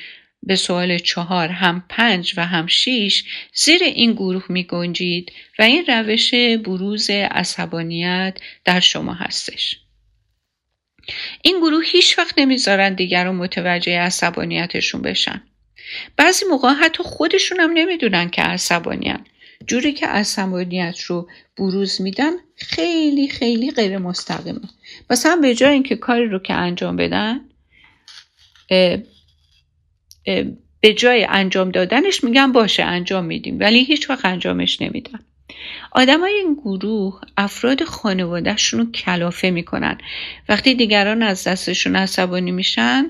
به 0.44 0.56
سوال 0.56 0.98
چهار 0.98 1.48
هم 1.48 1.84
پنج 1.90 2.34
و 2.38 2.46
هم 2.46 2.68
شیش 2.68 3.24
زیر 3.54 3.84
این 3.84 4.14
گروه 4.14 4.46
می 4.50 4.64
گنجید 4.64 5.32
و 5.60 5.64
این 5.64 5.86
روش 5.88 6.34
بروز 6.34 7.10
عصبانیت 7.10 8.38
در 8.66 8.80
شما 8.80 9.14
هستش. 9.14 9.80
این 11.42 11.60
گروه 11.60 11.84
هیچ 11.86 12.20
وقت 12.20 12.40
نمی‌ذارن 12.40 12.94
دیگران 12.94 13.36
متوجه 13.36 14.00
عصبانیتشون 14.00 15.02
بشن. 15.02 15.44
بعضی 16.18 16.46
موقع 16.46 16.74
حتی 16.74 17.04
خودشون 17.04 17.60
هم 17.60 17.72
نمی‌دونن 17.72 18.30
که 18.30 18.42
عصبانیت 18.42 19.22
جوری 19.68 19.94
که 19.94 20.08
عصبانیت 20.08 21.02
رو 21.02 21.30
بروز 21.58 22.02
میدن 22.02 22.32
خیلی 22.56 23.28
خیلی 23.28 23.72
غیر 23.72 23.98
مستقیمه 23.98 24.60
مثلا 25.10 25.36
به 25.36 25.56
جای 25.56 25.74
اینکه 25.74 25.96
کاری 25.96 26.26
رو 26.26 26.40
که 26.40 26.54
انجام 26.54 26.96
بدن 26.96 27.42
به 30.82 30.94
جای 30.94 31.28
انجام 31.30 31.72
دادنش 31.72 32.24
میگن 32.24 32.52
باشه 32.52 32.84
انجام 32.84 33.26
میدیم 33.26 33.60
ولی 33.60 33.84
هیچ 33.84 34.10
وقت 34.10 34.26
انجامش 34.26 34.82
نمیدن. 34.82 35.20
آدمای 35.92 36.34
این 36.34 36.54
گروه 36.54 37.22
افراد 37.38 37.84
خانوادهشون 37.84 38.80
رو 38.80 38.92
کلافه 38.92 39.50
می‌کنن. 39.50 39.98
وقتی 40.50 40.74
دیگران 40.74 41.24
از 41.24 41.48
دستشون 41.48 41.96
عصبانی 41.96 42.52
میشن 42.52 43.06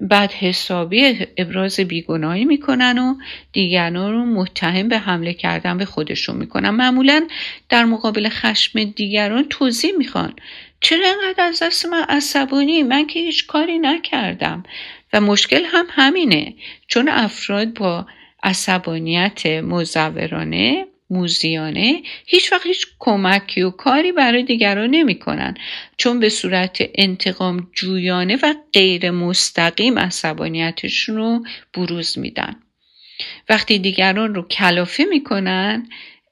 بعد 0.00 0.32
حسابی 0.32 1.26
ابراز 1.36 1.80
بیگناهی 1.80 2.44
می‌کنن 2.44 2.98
و 2.98 3.14
دیگران 3.52 4.12
رو 4.12 4.24
متهم 4.24 4.88
به 4.88 4.98
حمله 4.98 5.34
کردن 5.34 5.78
به 5.78 5.84
خودشون 5.84 6.36
می‌کنن. 6.36 6.70
معمولا 6.70 7.26
در 7.68 7.84
مقابل 7.84 8.28
خشم 8.28 8.84
دیگران 8.84 9.46
توضیح 9.50 9.92
می‌خوان 9.98 10.32
چرا 10.80 11.06
اینقدر 11.06 11.44
از 11.44 11.62
دست 11.62 11.86
من 11.86 12.02
عصبانی؟ 12.02 12.82
من 12.82 13.06
که 13.06 13.20
هیچ 13.20 13.46
کاری 13.46 13.78
نکردم. 13.78 14.62
و 15.12 15.20
مشکل 15.20 15.64
هم 15.64 15.86
همینه. 15.90 16.54
چون 16.86 17.08
افراد 17.08 17.74
با 17.74 18.06
عصبانیت 18.42 19.46
مزورانه 19.46 20.86
موزیانه 21.10 22.02
هیچ 22.26 22.52
وقت 22.52 22.66
هیچ 22.66 22.86
کمکی 22.98 23.62
و 23.62 23.70
کاری 23.70 24.12
برای 24.12 24.42
دیگران 24.42 24.90
نمی‌کنن. 24.90 25.54
چون 25.96 26.20
به 26.20 26.28
صورت 26.28 26.78
انتقام 26.94 27.70
جویانه 27.74 28.38
و 28.42 28.54
غیر 28.72 29.10
مستقیم 29.10 29.98
عصبانیتشون 29.98 31.16
رو 31.16 31.44
بروز 31.74 32.18
میدن. 32.18 32.56
وقتی 33.48 33.78
دیگران 33.78 34.34
رو 34.34 34.42
کلافه 34.42 35.04
می‌کنن 35.04 35.88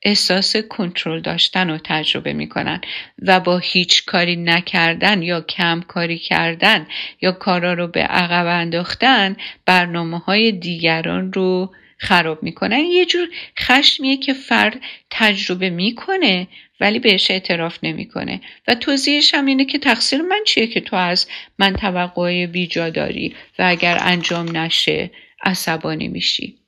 احساس 0.07 0.57
کنترل 0.57 1.21
داشتن 1.21 1.71
رو 1.71 1.79
تجربه 1.85 2.33
می‌کنن 2.33 2.81
و 3.23 3.41
با 3.41 3.59
هیچ 3.59 4.05
کاری 4.05 4.37
نکردن 4.37 5.23
یا 5.23 5.41
کم 5.41 5.81
کاری 5.81 6.19
کردن 6.19 6.87
یا 7.23 7.33
کارا 7.33 7.73
رو 7.73 7.87
به 7.87 8.01
عقب 8.01 8.47
انداختن 8.47 9.37
برنامه 9.67 10.19
های 10.19 10.53
دیگران 10.53 11.33
رو 11.33 11.75
خراب 11.99 12.43
می‌کنن. 12.43 12.79
یه 12.79 13.07
جور 13.07 13.29
خشمیه 13.61 14.17
که 14.17 14.33
فرد 14.33 14.81
تجربه 15.11 15.71
می‌کنه 15.71 16.49
ولی 16.81 16.99
بهش 16.99 17.31
اعتراف 17.31 17.79
نمی‌کنه. 17.83 18.41
و 18.69 18.75
توضیحش 18.75 19.35
هم 19.35 19.47
اینه 19.47 19.65
که 19.65 19.79
تقصیر 19.79 20.23
من 20.23 20.41
چیه 20.47 20.67
که 20.67 20.81
تو 20.81 20.97
از 20.97 21.27
من 21.59 21.73
توقع 21.73 22.47
بیجا 22.47 22.91
داری 22.91 23.35
و 23.59 23.63
اگر 23.67 23.99
انجام 24.01 24.57
نشه 24.57 25.11
عصبانی 25.45 26.09
میشی. 26.09 26.59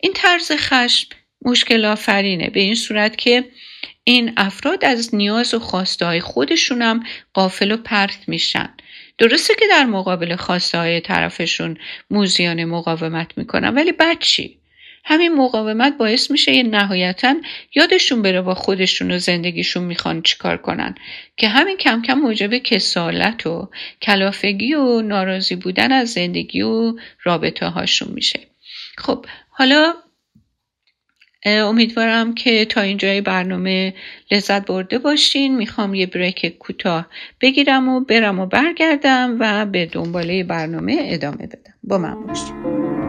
این 0.00 0.12
طرز 0.12 0.52
خشم 0.52 1.08
مشکل 1.46 1.84
آفرینه 1.84 2.50
به 2.50 2.60
این 2.60 2.74
صورت 2.74 3.16
که 3.16 3.44
این 4.04 4.32
افراد 4.36 4.84
از 4.84 5.14
نیاز 5.14 5.54
و 5.54 5.58
خواسته 5.58 6.06
های 6.06 6.20
خودشون 6.20 6.82
هم 6.82 7.02
قافل 7.34 7.72
و 7.72 7.76
پرت 7.76 8.18
میشن. 8.26 8.68
درسته 9.18 9.54
که 9.54 9.64
در 9.70 9.84
مقابل 9.84 10.36
خواسته 10.36 10.78
های 10.78 11.00
طرفشون 11.00 11.76
موزیان 12.10 12.64
مقاومت 12.64 13.38
می‌کنن 13.38 13.74
ولی 13.74 13.92
بعد؟ 13.92 14.22
همین 15.04 15.34
مقاومت 15.34 15.98
باعث 15.98 16.30
میشه 16.30 16.52
یه 16.52 16.62
نهایتا 16.62 17.34
یادشون 17.74 18.22
بره 18.22 18.40
با 18.42 18.54
خودشون 18.54 19.10
و 19.10 19.18
زندگیشون 19.18 19.84
می‌خوان 19.84 20.22
چیکار 20.22 20.56
کنن. 20.56 20.94
که 21.36 21.48
همین 21.48 21.76
کم 21.76 22.02
کم 22.02 22.14
موجب 22.14 22.58
کسالت 22.58 23.46
و 23.46 23.70
کلافگی 24.02 24.74
و 24.74 25.00
ناراضی 25.00 25.56
بودن 25.56 25.92
از 25.92 26.12
زندگی 26.12 26.62
و 26.62 26.94
رابطه 27.22 27.66
هاشون 27.66 28.08
میشه. 28.12 28.40
خب 28.98 29.26
حالا 29.50 29.94
امیدوارم 31.44 32.34
که 32.34 32.64
تا 32.64 32.80
اینجای 32.80 33.20
برنامه 33.20 33.94
لذت 34.30 34.66
برده 34.66 34.98
باشین. 34.98 35.56
می‌خوام 35.56 35.94
یه 35.94 36.06
بریک 36.06 36.58
کوتاه 36.58 37.06
بگیرم 37.40 37.88
و 37.88 38.00
برم 38.00 38.40
و 38.40 38.46
برگردم 38.46 39.36
و 39.40 39.66
به 39.66 39.86
دنباله 39.86 40.44
برنامه 40.44 40.96
ادامه 41.00 41.46
بدم. 41.46 41.74
با 41.84 41.98
من 41.98 42.26
باشین 42.26 43.05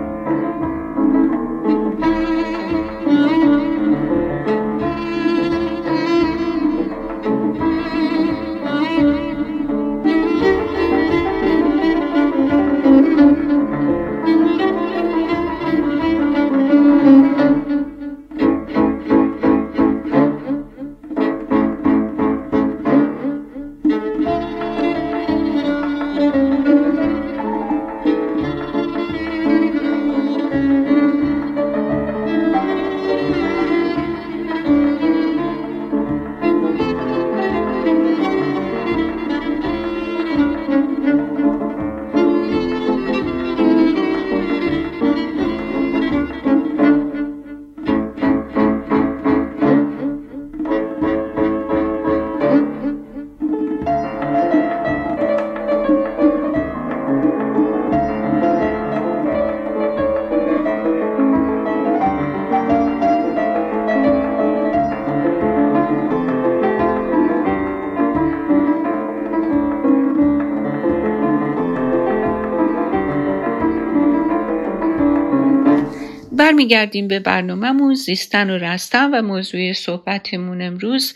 برمیگردیم 76.67 77.07
به 77.07 77.19
برنامهمون 77.19 77.93
زیستن 77.93 78.49
و 78.49 78.57
رستن 78.57 79.13
و 79.13 79.21
موضوع 79.21 79.73
صحبتمون 79.73 80.61
امروز 80.61 81.13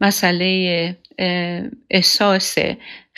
مسئله 0.00 0.96
احساس 1.90 2.54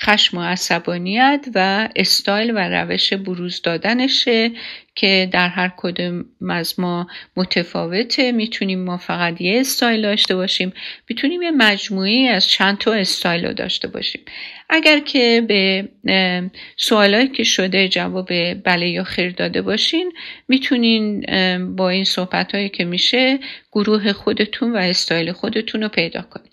خشم 0.00 0.38
و 0.38 0.42
عصبانیت 0.42 1.46
و 1.54 1.88
استایل 1.96 2.50
و 2.50 2.58
روش 2.58 3.12
بروز 3.12 3.62
دادنشه 3.62 4.50
که 4.94 5.28
در 5.32 5.48
هر 5.48 5.72
کدوم 5.76 6.24
از 6.50 6.80
ما 6.80 7.06
متفاوته. 7.36 8.32
می‌تونیم 8.32 8.84
ما 8.84 8.96
فقط 8.96 9.40
یه 9.40 9.60
استایل 9.60 10.02
داشته 10.02 10.36
باشیم 10.36 10.72
می‌تونیم 11.08 11.42
یه 11.42 11.50
مجموعی 11.50 12.28
از 12.28 12.48
چند 12.48 12.78
تا 12.78 12.92
استایل 12.92 13.46
رو 13.46 13.52
داشته 13.52 13.88
باشیم. 13.88 14.20
اگر 14.68 15.00
که 15.00 15.44
به 15.48 15.88
سوالایی 16.76 17.28
که 17.28 17.44
شده 17.44 17.88
جواب 17.88 18.28
بله 18.64 18.88
یا 18.88 19.04
خیر 19.04 19.30
داده 19.30 19.62
باشین 19.62 20.12
می‌تونین 20.48 21.26
با 21.76 21.90
این 21.90 22.04
صحبت 22.04 22.54
هایی 22.54 22.68
که 22.68 22.84
میشه 22.84 23.38
گروه 23.72 24.12
خودتون 24.12 24.72
و 24.72 24.76
استایل 24.76 25.32
خودتون 25.32 25.82
رو 25.82 25.88
پیدا 25.88 26.22
کنید 26.22 26.52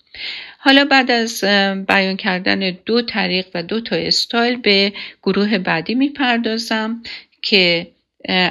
حالا 0.65 0.85
بعد 0.85 1.11
از 1.11 1.43
بیان 1.87 2.17
کردن 2.17 2.77
دو 2.85 3.01
طریق 3.01 3.45
و 3.53 3.63
دو 3.63 3.81
تا 3.81 3.95
استایل 3.95 4.55
به 4.57 4.93
گروه 5.23 5.57
بعدی 5.57 5.95
می‌پردازم 5.95 7.03
که 7.41 7.87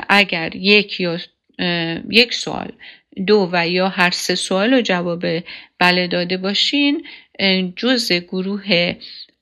اگر 0.09 0.57
یک 0.57 1.01
یا 1.01 1.18
یک 2.11 2.35
سوال 2.35 2.72
دو 3.27 3.48
و 3.53 3.68
یا 3.68 3.88
هر 3.88 4.11
سه 4.11 4.35
سوال 4.35 4.75
رو 4.75 4.81
جواب 4.81 5.25
بله 5.79 6.07
داده 6.07 6.37
باشین 6.37 7.07
جز 7.77 8.12
گروه 8.12 8.94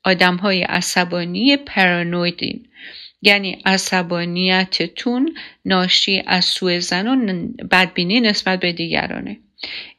آدم 0.03 0.35
های 0.35 0.63
عصبانی 0.63 1.57
پرانویدین 1.57 2.65
یعنی 3.21 3.61
عصبانیتتون 3.65 5.37
ناشی 5.65 6.23
از 6.27 6.45
سوء 6.45 6.79
زن 6.79 7.07
و 7.07 7.47
بدبینی 7.71 8.19
نسبت 8.19 8.59
به 8.59 8.71
دیگرانه. 8.71 9.37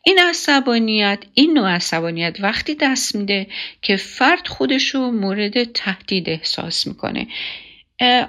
این 0.05 0.19
عصبانیت 0.19 1.25
این 1.35 1.53
نوع 1.53 1.71
عصبانیت 1.71 2.37
وقتی 2.41 2.75
دست 2.75 3.17
میده 3.17 3.47
که 3.83 3.97
فرد 3.97 4.47
خودشو 4.49 5.11
مورد 5.11 5.65
تهدید 5.65 6.31
احساس 6.31 6.87
می‌کنه. 6.87 7.27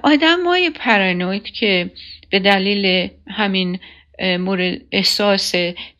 آدم 0.03 0.47
های 0.47 0.69
پرانوید 0.69 1.43
که 1.43 1.91
به 2.29 2.39
دلیل 2.39 3.09
همین 3.27 3.79
مورد 4.19 4.81
احساس 4.91 5.53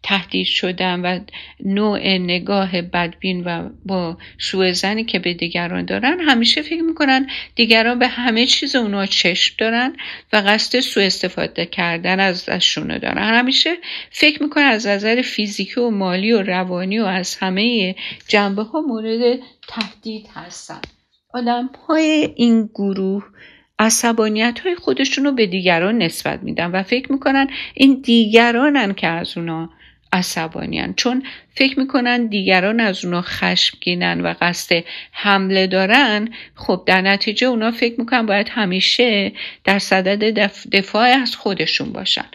تهدید 0.03 0.45
شدن 0.45 0.99
و 0.99 1.19
نوع 1.65 1.99
نگاه 2.17 2.81
بدبین 2.81 3.43
و 3.43 3.69
با 3.85 4.17
سوء 4.37 4.71
زنی 4.71 5.03
که 5.03 5.19
به 5.19 5.33
دیگران 5.33 5.85
دارن. 5.85 6.19
همیشه 6.19 6.61
فکر 6.61 6.81
می‌کنن 6.81 7.29
دیگران 7.55 7.99
به 7.99 8.07
همه 8.07 8.45
چیز 8.45 8.75
اونا 8.75 9.05
چشم 9.05 9.55
دارن 9.57 9.95
و 10.33 10.37
قصد 10.37 10.79
سوء 10.79 11.03
استفاده 11.03 11.65
کردن 11.65 12.19
از 12.19 12.49
ازشون 12.49 12.97
دارن. 12.97 13.17
همیشه 13.17 13.77
فکر 14.11 14.43
می‌کنن 14.43 14.63
از 14.63 14.87
نظر 14.87 15.21
فیزیکی 15.21 15.79
و 15.79 15.89
مالی 15.89 16.31
و 16.31 16.41
روانی 16.41 16.99
و 16.99 17.05
از 17.05 17.35
همه 17.35 17.95
جنبه 18.27 18.63
ها 18.63 18.81
مورد 18.81 19.39
تهدید 19.67 20.27
هستن. 20.33 20.81
آدم 21.33 21.69
های 21.87 22.33
این 22.35 22.69
گروه 22.73 23.23
عصبانیت 23.79 24.59
های 24.59 24.75
خودشون 24.75 25.25
رو 25.25 25.31
به 25.31 25.45
دیگران 25.45 25.97
نسبت 25.97 26.43
میدن 26.43 26.71
و 26.71 26.83
فکر 26.83 27.11
می‌کنن 27.11 27.47
این 27.73 28.01
دیگرانن 28.03 28.93
که 28.93 29.07
از 29.07 29.37
اونا 29.37 29.69
عصبانیان 30.13 30.93
چون 30.93 31.23
فکر 31.55 31.79
می‌کنن 31.79 32.27
دیگران 32.27 32.79
از 32.79 33.05
اونا 33.05 33.21
خشمگینن 33.21 34.21
و 34.21 34.33
قصد 34.41 34.83
حمله 35.11 35.67
دارن 35.67 36.29
خب 36.55 36.83
در 36.85 37.01
نتیجه 37.01 37.47
اونا 37.47 37.71
فکر 37.71 37.99
می‌کنن 37.99 38.25
باید 38.25 38.49
همیشه 38.49 39.31
در 39.63 39.79
صدد 39.79 40.51
دفاع 40.71 41.07
از 41.07 41.35
خودشون 41.35 41.93
باشن. 41.93 42.25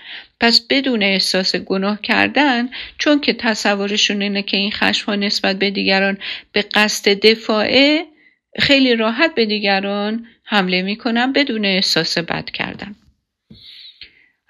پس 0.40 0.66
بدون 0.70 1.02
احساس 1.02 1.56
گناه 1.56 2.00
کردن 2.02 2.68
چون 2.98 3.20
که 3.20 3.32
تصورشون 3.32 4.22
اینه 4.22 4.42
که 4.42 4.56
این 4.56 4.72
خشم 4.72 5.06
ها 5.06 5.14
نسبت 5.14 5.58
به 5.58 5.70
دیگران 5.70 6.18
به 6.52 6.62
قصد 6.62 7.10
دفاعه 7.10 8.04
خیلی 8.58 8.96
راحت 8.96 9.34
به 9.34 9.46
دیگران 9.46 10.26
حمله 10.50 10.82
می‌کنن 10.82 11.32
بدون 11.32 11.64
احساس 11.64 12.18
بد 12.18 12.50
کردن. 12.50 12.94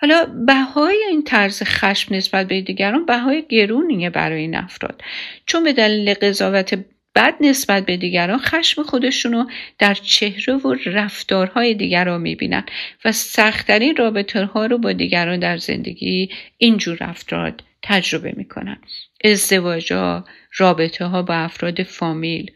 حالا 0.00 0.24
بهای 0.46 1.04
این 1.10 1.24
طرز 1.24 1.62
خشم 1.62 2.14
نسبت 2.14 2.48
به 2.48 2.60
دیگران 2.60 3.06
بهای 3.06 3.44
گرونیه 3.48 4.10
برای 4.10 4.40
این 4.40 4.56
افراد. 4.56 5.02
چون 5.46 5.64
به 5.64 5.72
دلیل 5.72 6.14
قضاوت 6.14 6.84
بد 7.14 7.34
نسبت 7.40 7.86
به 7.86 7.96
دیگران 7.96 8.38
خشم 8.38 8.82
خودشونو 8.82 9.44
در 9.78 9.94
چهره 9.94 10.54
و 10.54 10.74
رفتارهای 10.86 11.74
دیگران 11.74 12.20
می‌بینن 12.20 12.64
و 13.04 13.12
سختترین 13.12 13.96
رابطه 13.96 14.44
ها 14.44 14.66
رو 14.66 14.78
با 14.78 14.92
دیگران 14.92 15.38
در 15.38 15.56
زندگی 15.56 16.30
اینجور 16.58 16.98
رفتار 17.00 17.54
تجربه 17.82 18.34
می‌کنن. 18.36 18.78
ازدواج 19.24 19.92
ها 19.92 20.24
رابطه 20.56 21.04
ها 21.04 21.22
با 21.22 21.34
افراد 21.34 21.82
فامیل. 21.82 22.50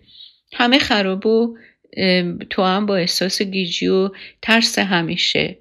همه 0.53 0.79
خراب 0.79 1.27
و 1.27 1.57
تو 2.51 2.63
هم 2.63 2.87
با 2.87 2.97
احساس 2.97 3.43
گیجی 3.43 3.89
و 3.89 4.11
ترس 4.43 4.79
همیشه 4.79 5.59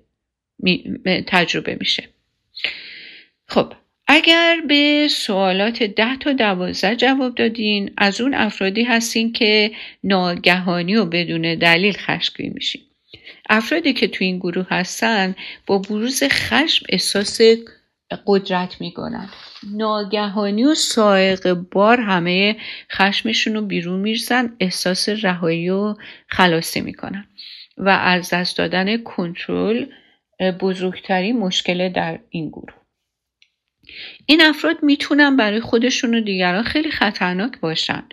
تجربه 1.28 1.78
میشه. 1.80 2.04
خب 3.48 3.74
اگر 4.08 4.62
به 4.68 5.08
سوالات 5.12 5.84
ده 5.84 6.18
تا 6.18 6.34
دوازده 6.34 6.96
جواب 6.96 7.36
دادین 7.36 7.92
از 7.98 8.22
اون 8.22 8.34
افرادی 8.34 8.84
هستین 8.84 9.34
که 9.34 9.72
ناگهانی 10.04 10.96
و 10.96 11.06
بدون 11.06 11.56
دلیل 11.56 11.98
خشمگین 11.98 12.54
میشین. 12.54 12.82
افرادی 13.50 13.94
که 13.94 14.08
تو 14.08 14.24
این 14.24 14.40
گروه 14.40 14.66
هستن 14.70 15.36
با 15.66 15.78
بروز 15.78 16.24
خشم 16.24 16.86
احساس 16.90 17.42
قدرت 18.28 18.82
می‌کنن. 18.82 19.30
ناگهانی 19.64 20.64
و 20.64 20.76
سائق 20.76 21.54
بار 21.54 22.00
همه 22.00 22.58
خشمشون 22.92 23.54
رو 23.54 23.62
بیرون 23.62 24.00
میرزن 24.00 24.56
احساس 24.60 25.10
رهایی 25.10 25.70
و 25.70 25.96
خلاصی 26.28 26.82
می‌کنن. 26.82 27.28
و 27.78 27.90
از 27.90 28.30
دست 28.30 28.58
دادن 28.58 28.98
کنترل 29.04 29.86
بزرگترین 30.60 31.40
مشکل 31.40 31.90
در 31.90 32.20
این 32.30 32.50
گروه. 32.50 32.76
این 34.26 34.42
افراد 34.42 34.84
می‌تونن 34.84 35.38
برای 35.38 35.60
خودشون 35.60 36.16
و 36.16 36.22
دیگران 36.22 36.64
خیلی 36.64 36.92
خطرناک 36.92 37.60
باشن. 37.60 38.04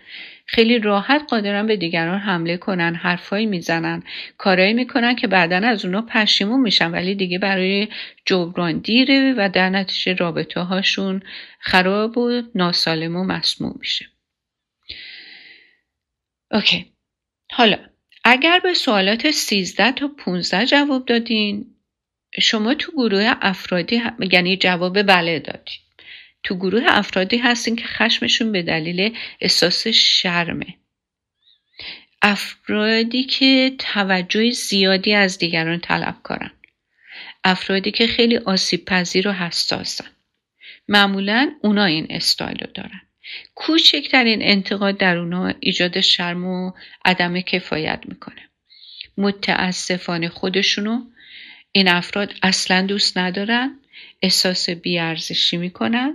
خیلی 0.51 0.79
راحت 0.79 1.23
قادرن 1.29 1.67
به 1.67 1.77
دیگران 1.77 2.19
حمله 2.19 2.57
کنن 2.57 2.95
حرفایی 2.95 3.47
می‌زنن. 3.47 4.03
کارایی 4.39 4.73
می‌کنن 4.73 5.17
که 5.17 5.27
بعدا 5.27 5.57
از 5.57 5.85
اونا 5.85 6.03
پشیمون 6.03 6.61
میشن 6.61 6.91
ولی 6.91 7.15
دیگه 7.15 7.39
برای 7.39 7.89
جبران 8.27 8.79
دیره 8.79 9.35
و 9.39 9.49
در 9.53 9.71
نتیجه 9.71 10.15
رابطه 10.15 10.61
هاشون 10.61 11.23
خراب 11.61 12.19
و 12.19 12.43
ناسالم 12.55 13.17
و 13.17 13.25
مسموم 13.25 13.77
میشه. 13.79 14.07
اوکی. 16.51 16.93
حالا 17.53 17.77
اگر 18.25 18.61
به 18.65 18.75
سوالات 18.75 19.31
13 19.31 19.93
تا 19.93 20.09
15 20.09 20.67
جواب 20.67 21.05
دادین 21.07 21.75
شما 22.41 22.75
تو 22.75 22.93
گروه 22.93 23.35
افرادی 23.41 24.03
یعنی 24.33 24.57
جواب 24.57 25.03
بله 25.03 25.39
دادین. 25.39 25.88
تو 26.43 26.57
گروه 26.57 26.83
افرادی 26.87 27.37
هستین 27.37 27.77
که 27.77 27.85
خشمشون 27.85 28.53
به 28.53 28.63
دلیل 28.63 29.17
احساس 29.41 29.87
شرمه. 29.89 30.75
افرادی 32.23 33.25
که 33.25 33.73
توجه 33.79 34.51
زیادی 34.51 35.15
از 35.15 35.39
دیگران 35.39 35.81
طلب 35.81 36.17
کارن. 36.23 36.51
افرادی 37.45 37.91
که 37.91 38.07
خیلی 38.07 38.37
آسیب 38.37 38.85
پذیر 38.85 39.29
و 39.29 39.33
حساسن. 39.33 40.11
معمولا 40.89 41.51
اونا 41.63 41.85
این 41.85 42.07
استایل 42.11 42.59
رو 42.59 42.67
دارن. 42.75 43.01
کوچکترین 43.55 44.43
انتقاد 44.43 44.99
در 44.99 45.17
اونا 45.17 45.55
ایجاد 45.61 46.01
شرم 46.01 46.45
و 46.47 46.73
عدم 47.05 47.41
کفایت 47.41 48.01
می‌کنه. 48.05 48.49
متاسفانه 49.17 50.29
خودشونو 50.29 51.01
این 51.73 51.89
افراد 51.89 52.35
اصلا 52.43 52.87
دوست 52.87 53.19
ندارن 53.19 53.79
احساس 54.23 54.71
بیارزشی 54.71 55.57
می‌کنن 55.57 56.15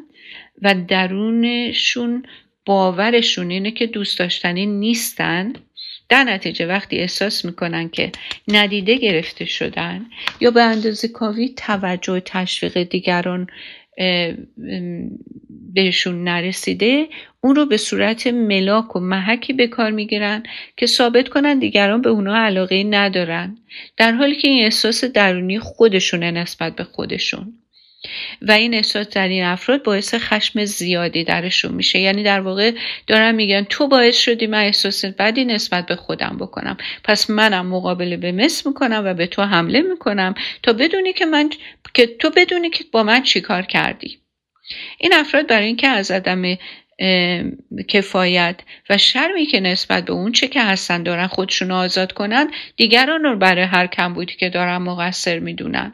و 0.62 0.76
درونشون 0.88 2.26
باورشون 2.66 3.52
اینه 3.52 3.72
که 3.72 3.88
دوست 3.88 4.20
داشتنی 4.20 4.66
نیستن. 4.66 5.54
در 6.10 6.24
نتیجه 6.24 6.68
وقتی 6.68 6.98
احساس 6.98 7.46
می‌کنن 7.46 7.90
که 7.90 8.12
ندیده 8.48 8.98
گرفته 8.98 9.46
شدن 9.46 10.06
یا 10.42 10.52
به 10.52 10.62
اندازه 10.62 11.08
کافی 11.08 11.54
توجه 11.58 12.14
و 12.14 12.20
تشویق 12.20 12.84
دیگران 12.84 13.48
بهشون 15.74 16.24
نرسیده 16.24 17.08
اون 17.42 17.56
رو 17.56 17.66
به 17.66 17.78
صورت 17.78 18.28
ملاک 18.28 18.96
و 18.96 19.00
محکی 19.00 19.54
به 19.54 19.68
کار 19.68 19.92
می‌گیرن 19.92 20.44
که 20.78 20.86
ثابت 20.86 21.30
کنن 21.30 21.60
دیگران 21.60 22.02
به 22.02 22.10
اونا 22.10 22.36
علاقه 22.36 22.84
ندارن. 22.84 23.58
در 23.98 24.12
حالی 24.12 24.36
که 24.36 24.48
این 24.48 24.64
احساس 24.64 25.04
درونی 25.04 25.60
خودشونه 25.60 26.32
نسبت 26.32 26.76
به 26.76 26.84
خودشون. 26.84 27.54
و 28.42 28.52
این 28.52 28.74
احساس 28.74 29.10
در 29.10 29.28
این 29.28 29.44
افراد 29.44 29.84
باعث 29.84 30.14
خشم 30.14 30.66
زیادی 30.66 31.24
درشون 31.24 31.74
میشه. 31.74 32.00
یعنی 32.00 32.24
در 32.24 32.40
واقع 32.40 32.72
دارن 33.08 33.36
میگن 33.36 33.64
تو 33.64 33.88
باعث 33.88 34.18
شدی 34.18 34.48
من 34.48 34.64
احساس 34.64 35.06
بدی 35.06 35.46
نسبت 35.46 35.86
به 35.86 35.96
خودم 35.96 36.38
بکنم. 36.40 36.78
پس 37.04 37.30
منم 37.30 37.68
مقابله 37.68 38.18
به 38.18 38.32
مثل 38.32 38.70
می‌کنم 38.70 39.02
و 39.06 39.14
به 39.14 39.28
تو 39.28 39.42
حمله 39.42 39.82
می‌کنم 39.82 40.34
تا 40.64 40.74
بدونی 40.74 41.14
که 41.14 41.26
من 41.26 41.50
که 41.94 42.08
تو 42.08 42.30
بدونی 42.30 42.70
که 42.70 42.84
با 42.92 43.04
من 43.04 43.24
چیکار 43.24 43.62
کردی. 43.62 44.18
این 44.98 45.14
افراد 45.14 45.48
برای 45.48 45.66
اینکه 45.66 45.88
از 45.88 46.12
عدم 46.12 46.58
کفایت 47.88 48.60
و 48.90 48.98
شرمی 48.98 49.46
که 49.46 49.60
نسبت 49.60 50.06
به 50.06 50.14
اون 50.14 50.32
چه 50.32 50.48
که 50.48 50.62
هستن 50.62 51.04
دارن 51.04 51.28
خودشون 51.28 51.72
آزاد 51.72 52.12
کنن 52.12 52.52
دیگران 52.78 53.24
رو 53.24 53.38
برای 53.38 53.64
هر 53.64 53.88
کم 53.88 54.14
بودی 54.14 54.34
که 54.34 54.50
دارن 54.50 54.78
مقصر 54.78 55.40
می‌دونن. 55.40 55.94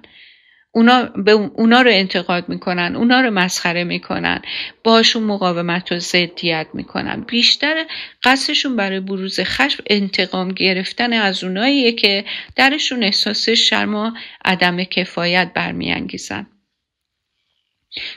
اونا, 0.71 1.05
به 1.05 1.31
اونا 1.31 1.81
رو 1.81 1.91
انتقاد 1.91 2.49
می‌کنن 2.49 2.95
اونا 2.95 3.21
رو 3.21 3.31
مسخره 3.31 3.83
می‌کنن 3.83 4.41
باشون 4.83 5.23
مقاومت 5.23 5.91
و 5.91 5.99
ضدیت 5.99 6.67
می‌کنن. 6.73 7.21
بیشتر 7.21 7.85
قصدشون 8.23 8.75
برای 8.75 8.99
بروز 8.99 9.39
خشم 9.39 9.83
انتقام 9.87 10.51
گرفتن 10.51 11.13
از 11.13 11.43
اوناییه 11.43 11.91
که 11.91 12.25
درشون 12.55 13.03
احساس 13.03 13.49
شرم 13.49 13.95
و 13.95 14.11
عدم 14.45 14.83
کفایت 14.83 15.51
برمیانگیزن. 15.55 16.47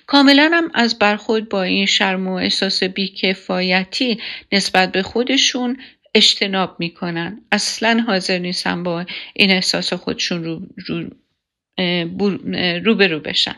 کاملا 0.07 0.51
هم 0.53 0.71
از 0.75 0.99
برخورد 0.99 1.49
با 1.49 1.62
این 1.62 1.87
شرم 1.87 2.29
و 2.29 2.33
احساس 2.33 2.83
بیکفایتی 2.83 4.21
نسبت 4.53 4.93
به 4.93 5.03
خودشون 5.03 5.77
اجتناب 6.15 6.77
می‌کنن. 6.79 7.45
اصلا 7.53 8.05
حاضر 8.07 8.38
نیستن 8.38 8.83
با 8.83 9.07
این 9.35 9.51
احساس 9.51 9.93
خودشون 9.93 10.45
رو, 10.45 10.61
رو 10.87 11.11
روبرو 12.85 13.21
بشن. 13.21 13.57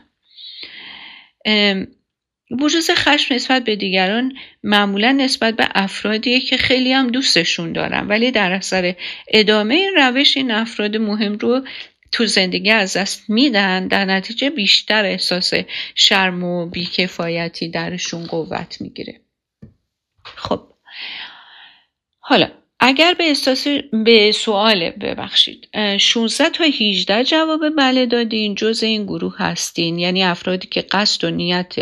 بروز 2.51 2.91
خشم 2.91 3.35
نسبت 3.35 3.65
به 3.65 3.77
دیگران 3.77 4.33
معمولا 4.63 5.13
نسبت 5.13 5.57
به 5.57 5.69
افرادیه 5.75 6.41
که 6.41 6.57
خیلی 6.57 6.93
هم 6.93 7.07
دوستشون 7.07 7.73
دارن. 7.73 8.09
ولی 8.09 8.31
در 8.31 8.53
اثر 8.53 8.95
ادامه 9.29 9.75
این 9.75 9.95
روش 9.97 10.37
این 10.37 10.51
افراد 10.51 10.97
مهم 10.97 11.39
رو 11.39 11.67
تو 12.13 12.27
زندگی 12.27 12.71
از 12.71 12.97
دست 12.97 13.31
میدن. 13.31 13.89
در 13.89 14.05
نتیجه 14.05 14.51
بیشتر 14.51 15.05
احساس 15.05 15.53
شرم 15.95 16.45
و 16.45 16.67
بیکفایتی 16.67 17.69
درشون 17.69 18.27
قوت 18.27 18.81
می‌گیره. 18.81 19.21
خب. 20.25 20.63
حالا 22.21 22.51
اگر 22.87 23.15
به 23.19 23.35
به 24.05 24.33
سوال 24.33 24.91
ببخشید 24.91 25.69
16 25.99 26.51
تا 26.51 26.65
18 26.65 27.25
جواب 27.25 27.61
بله 27.79 28.07
دادین 28.07 28.55
جز 28.55 28.83
این 28.83 29.05
گروه 29.05 29.39
هستین. 29.39 29.99
یعنی 29.99 30.25
افرادی 30.25 30.69
که 30.69 30.81
قصد 30.81 31.25
و 31.25 31.31
نیت 31.31 31.75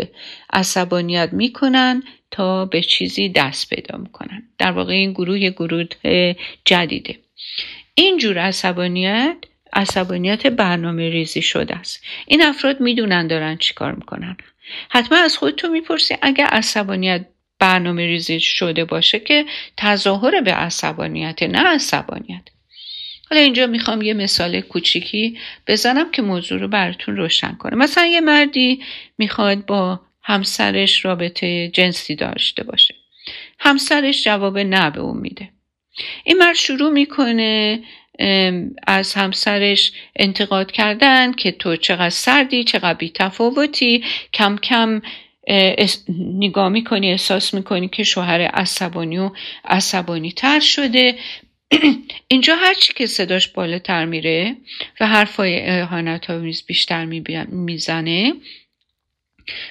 عصبانیت 0.53 1.29
می‌کنن 1.31 2.03
تا 2.31 2.65
به 2.65 2.81
چیزی 2.81 3.29
دست 3.29 3.69
پیدا 3.69 3.97
می‌کنن. 3.97 4.43
در 4.57 4.71
واقع 4.71 4.93
این 4.93 5.11
گروه 5.11 5.39
یه 5.39 5.49
گروه 5.49 5.85
جدیده. 6.65 7.19
این 7.95 8.17
جور 8.17 8.37
عصبانیت 8.37 9.37
عصبانیت 9.73 10.47
برنامه 10.47 11.09
ریزی 11.09 11.41
شده 11.41 11.75
است. 11.75 12.03
این 12.27 12.41
افراد 12.41 12.81
می‌دونن 12.81 13.27
دارن 13.27 13.57
چیکار 13.57 13.95
می‌کنن. 13.95 14.37
حتما 14.89 15.17
از 15.17 15.37
خودتون 15.37 15.71
می‌پرسی 15.71 16.15
اگر 16.21 16.45
عصبانیت 16.45 17.25
برنامه 17.63 18.05
ریزی 18.05 18.39
شده 18.39 18.85
باشه 18.85 19.19
که 19.19 19.45
تظاهر 19.77 20.41
به 20.41 20.53
عصبانیت 20.53 21.43
نه 21.43 21.59
عصبانیت. 21.59 22.41
حالا 23.29 23.41
اینجا 23.41 23.67
می‌خوام 23.67 24.01
یه 24.01 24.13
مثال 24.13 24.61
کوچیکی 24.61 25.37
بزنم 25.67 26.11
که 26.11 26.21
موضوع 26.21 26.59
رو 26.59 26.67
براتون 26.67 27.17
روشن 27.17 27.55
کنه 27.59 27.75
مثلا 27.75 28.05
یه 28.05 28.21
مردی 28.21 28.81
می‌خواد 29.17 29.65
با 29.65 30.01
همسرش 30.23 31.05
رابطه 31.05 31.69
جنسی 31.73 32.15
داشته 32.15 32.63
باشه. 32.63 32.95
همسرش 33.59 34.23
جواب 34.23 34.57
نه 34.57 34.89
به 34.89 34.99
اون 34.99 35.17
میده. 35.17 35.49
این 36.23 36.37
مرد 36.37 36.55
شروع 36.55 36.91
می‌کنه 36.91 37.83
از 38.87 39.13
همسرش 39.13 39.91
انتقاد 40.15 40.71
کردن 40.71 41.31
که 41.31 41.51
تو 41.51 41.75
چقدر 41.75 42.09
سردی 42.09 42.63
چقدر 42.63 42.93
بی 42.93 43.09
تفاوتی 43.09 44.03
کم 44.33 44.57
کم 44.57 45.01
نگاه 46.39 46.69
می‌کنی 46.69 47.11
احساس 47.11 47.53
می‌کنی 47.53 47.87
که 47.87 48.03
شوهر 48.03 48.41
عصبانی 48.41 49.17
و 49.17 49.31
عصبانی 49.65 50.31
تر 50.31 50.59
شده. 50.59 51.15
اینجا 52.27 52.55
هر 52.55 52.73
چی 52.73 52.93
که 52.93 53.05
صداش 53.05 53.47
بالاتر 53.47 54.05
میره 54.05 54.55
و 54.99 55.07
حرفای 55.07 55.81
آمیز 56.29 56.65
بیشتر 56.65 57.05
می‌زنه 57.49 58.33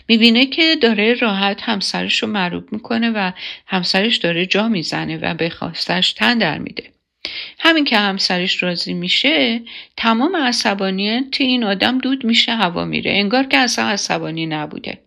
می‌بینه 0.08 0.46
که 0.46 0.76
داره 0.76 1.14
راحت 1.14 1.62
همسرش 1.62 2.22
رو 2.22 2.28
معروب 2.28 2.72
می‌کنه 2.72 3.10
و 3.10 3.32
همسرش 3.66 4.16
داره 4.16 4.46
جا 4.46 4.68
می‌زنه 4.68 5.16
و 5.16 5.34
به 5.34 5.50
خواستش 5.50 6.12
تن 6.12 6.38
در 6.38 6.58
میده. 6.58 6.84
همین 7.58 7.84
که 7.84 7.98
همسرش 7.98 8.62
راضی 8.62 8.94
میشه 8.94 9.62
تمام 9.96 10.36
عصبانیت 10.36 11.40
این 11.40 11.64
آدم 11.64 11.98
دود 11.98 12.24
میشه 12.24 12.52
هوا 12.52 12.84
میره. 12.84 13.10
انگار 13.10 13.44
که 13.44 13.58
اصلا 13.58 13.88
عصبانی 13.88 14.46
نبوده. 14.46 14.98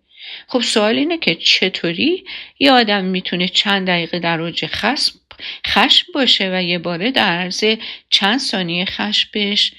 خب 0.48 0.62
سوال 0.62 0.96
اینه 0.96 1.18
که 1.18 1.36
چطوری 1.36 2.26
یه 2.60 2.72
آدم 2.72 3.06
می‌تونه 3.06 3.48
چند 3.48 3.88
دقیقه 3.88 4.20
در 4.20 4.42
اوج 4.42 4.66
خشم 4.66 5.20
خشم 5.68 6.08
باشه 6.14 6.52
و 6.54 6.64
یه 6.64 6.80
باره 6.80 7.12
در 7.12 7.38
عرض 7.38 7.64
چند 8.10 8.40
ثانیه 8.40 8.86
خشمش 8.86 9.74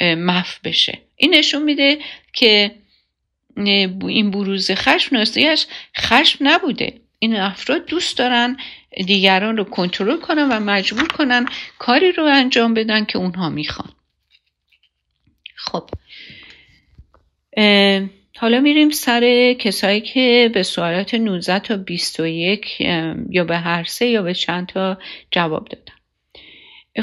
مف 0.00 0.58
بشه. 0.64 0.98
این 1.16 1.34
نشون 1.34 1.62
میده 1.62 1.98
که 2.32 2.70
این 3.56 4.30
بروز 4.30 4.70
خشم 4.70 5.16
ناستیش 5.16 5.66
خشم 5.96 6.38
نبوده. 6.48 7.00
این 7.18 7.36
افراد 7.36 7.86
دوست 7.86 8.18
دارن 8.18 8.56
دیگران 9.06 9.56
رو 9.56 9.64
کنترل 9.64 10.16
کنن 10.16 10.48
و 10.48 10.60
مجبور 10.60 11.08
کنن 11.08 11.46
کاری 11.78 12.12
رو 12.12 12.24
انجام 12.24 12.74
بدن 12.74 13.04
که 13.04 13.18
اونها 13.18 13.48
می‌خوان. 13.48 13.92
خب 15.56 15.90
حالا 18.40 18.60
میریم 18.60 18.90
سر 18.90 19.52
کسایی 19.52 20.00
که 20.00 20.50
به 20.54 20.62
سوالات 20.62 21.14
19 21.14 21.58
تا 21.58 21.76
21 21.76 22.80
یا 23.30 23.44
به 23.44 23.56
هر 23.56 23.84
سه 23.84 24.06
یا 24.06 24.22
به 24.22 24.34
چند 24.34 24.66
تا 24.66 24.98
جواب 25.30 25.68
دادن. 25.68 25.92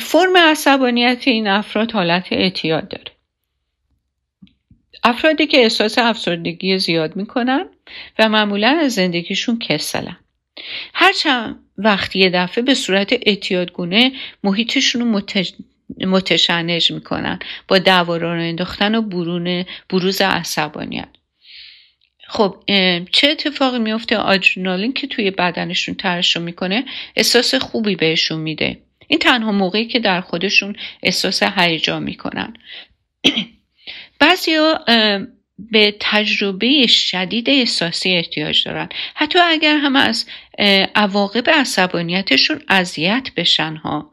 فرم 0.02 0.38
عصبانیت 0.38 1.28
این 1.28 1.48
افراد 1.48 1.92
حالت 1.92 2.28
اعتیاد 2.32 2.88
داره. 2.88 3.12
افرادی 5.04 5.48
که 5.48 5.58
احساس 5.58 5.98
افسردگی 5.98 6.78
زیاد 6.78 7.16
می‌کنن 7.16 7.66
و 8.20 8.30
معمولا 8.30 8.80
از 8.82 8.94
زندگیشون 8.94 9.60
کسلن. 9.60 10.18
هرچند 10.94 11.60
وقتی 11.78 12.20
یه 12.20 12.30
دفعه 12.30 12.64
به 12.64 12.74
صورت 12.74 13.14
اعتیادگونه 13.14 14.12
محیطشون 14.44 15.02
رو 15.02 15.22
متشنج 16.08 16.92
می‌کنن 16.92 17.40
با 17.68 17.78
دعوا 17.78 18.16
انداختن 18.16 18.96
و 18.96 19.02
برون 19.02 19.66
بروز 19.90 20.22
عصبانیت. 20.22 21.08
خب 22.28 22.56
چه 23.12 23.30
اتفاقی 23.30 23.80
میفته؟ 23.80 24.18
آدرنالین 24.18 24.94
که 24.94 25.08
توی 25.08 25.32
بدنشون 25.32 25.96
ترشح 25.96 26.40
می‌کنه 26.40 26.86
احساس 27.16 27.56
خوبی 27.56 27.96
بهشون 27.96 28.40
میده. 28.40 28.78
این 29.08 29.20
تنها 29.20 29.52
موقعی 29.52 29.86
که 29.86 30.00
در 30.00 30.22
خودشون 30.22 30.76
احساس 31.04 31.44
هیجان 31.44 32.04
می‌کنن. 32.04 32.54
بعضیا 34.20 34.80
به 35.60 35.96
تجربه 36.00 36.88
شدید 36.88 37.50
احساسی 37.50 38.16
احتیاج 38.16 38.64
دارن. 38.64 38.90
حتی 39.16 39.40
اگر 39.40 39.78
هم 39.78 39.96
از 39.96 40.26
عواقب 40.96 41.50
عصبانیتشون 41.50 42.62
اذیت 42.70 43.30
بشن 43.38 43.76
ها. 43.76 44.12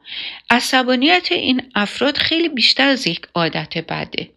عصبانیت 0.50 1.32
این 1.32 1.62
افراد 1.74 2.16
خیلی 2.16 2.48
بیشتر 2.48 2.88
از 2.88 3.06
یک 3.06 3.20
عادت 3.34 3.78
بده. 3.78 4.28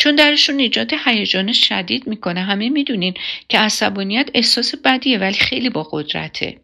چون 0.00 0.14
درشون 0.14 0.58
ایجاد 0.58 0.92
هیجان 1.04 1.52
شدید 1.52 2.06
می‌کنه. 2.06 2.40
همه 2.40 2.68
می‌دونین 2.68 3.14
که 3.48 3.58
عصبانیت 3.58 4.30
احساس 4.34 4.74
بدیه 4.74 5.18
ولی 5.18 5.34
خیلی 5.34 5.70
با 5.70 5.88
قدرته. 5.92 6.60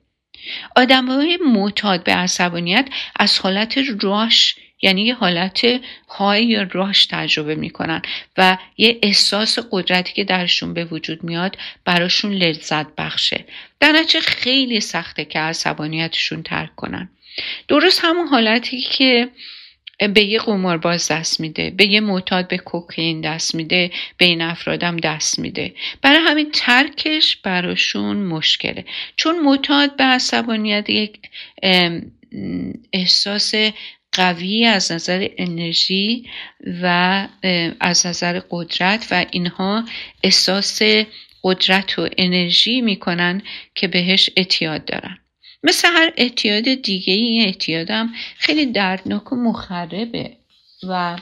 آدم 0.77 1.07
های 1.07 1.39
معتاد 1.47 2.05
به 2.05 2.13
عصبانیت 2.13 2.89
از 3.17 3.39
حالت 3.39 3.79
راش 4.01 4.57
یعنی 4.83 5.05
یه 5.05 5.15
حالت 5.15 5.61
های 6.09 6.47
یا 6.47 6.67
راش 6.73 7.07
تجربه 7.07 7.55
می‌کنن 7.55 8.03
و 8.37 8.59
یه 8.77 8.99
احساس 9.03 9.59
قدرتی 9.71 10.13
که 10.13 10.25
درشون 10.25 10.75
به 10.75 10.85
وجود 10.85 11.25
میاد 11.25 11.59
براشون 11.85 12.33
لذت 12.33 12.87
بخشه. 12.95 13.45
در 13.81 13.93
نتیجه 13.93 14.21
خیلی 14.21 14.81
سخته 14.81 15.25
که 15.25 15.39
عصبانیتشون 15.39 16.43
ترک 16.43 16.77
کنن. 16.77 17.11
درست 17.69 18.01
همون 18.05 18.27
حالتی 18.27 18.81
که 18.81 19.29
به 19.99 20.25
یه 20.25 20.39
قمارباز 20.39 21.09
دست 21.11 21.41
میده 21.41 21.71
به 21.71 21.87
یه 21.87 22.01
معتاد 22.01 22.49
به 22.49 22.59
کوکین 22.59 23.21
دست 23.21 23.55
میده 23.55 23.91
به 24.19 24.25
این 24.25 24.43
افرادم 24.43 24.97
دست 24.97 25.39
میده. 25.39 25.75
برای 26.03 26.19
همین 26.19 26.51
ترکش 26.53 27.37
براشون 27.37 28.17
مشکله. 28.17 28.85
چون 29.17 29.41
معتاد 29.41 29.97
به 29.97 30.05
عصبانیت 30.05 30.91
یک 30.91 31.19
احساس 32.93 33.55
قوی 34.13 34.65
از 34.65 34.93
نظر 34.93 35.29
انرژی 35.39 36.27
و 36.83 37.29
از 37.81 38.07
نظر 38.07 38.41
قدرت 38.51 39.09
و 39.11 39.27
اینها 39.31 39.85
احساس 40.23 40.83
قدرت 41.43 41.99
و 41.99 42.09
انرژی 42.19 42.81
می‌کنن 42.81 43.43
که 43.75 43.89
بهش 43.89 44.31
اعتیاد 44.37 44.85
دارن. 44.85 45.19
مثل 45.63 45.89
هر 45.89 46.13
اعتیاد 46.17 46.75
دیگه 46.75 47.15
این 47.15 47.47
اعتیادم 47.47 48.09
خیلی 48.39 48.67
دردناک 48.67 49.33
و 49.33 49.37
مخربه 49.37 50.37
و 50.89 51.17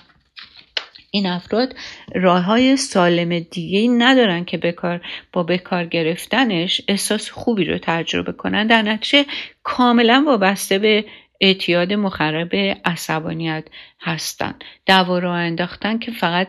این 1.10 1.26
افراد 1.26 1.74
راه 2.14 2.42
های 2.42 2.76
سالم 2.76 3.38
دیگه 3.38 3.88
ندارن 3.88 4.44
که 4.44 4.58
بکار 4.58 5.00
با 5.32 5.42
بکار 5.42 5.84
گرفتنش 5.84 6.80
احساس 6.88 7.30
خوبی 7.30 7.64
رو 7.64 7.78
تجربه 7.82 8.32
کنن. 8.32 8.66
در 8.66 8.82
نتیجه 8.82 9.26
کاملا 9.62 10.24
وابسته 10.26 10.78
به 10.78 11.04
اعتیاد 11.40 11.92
مخرب 11.92 12.54
عصبانیت 12.84 13.64
هستن. 14.00 14.54
دعوا 14.86 15.18
رو 15.18 15.30
انداختن 15.30 15.98
که 15.98 16.12
فقط 16.12 16.48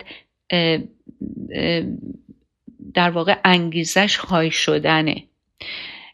در 2.94 3.10
واقع 3.10 3.38
انگیزش 3.46 4.18
خواهی 4.18 4.52
شدنه. 4.52 5.24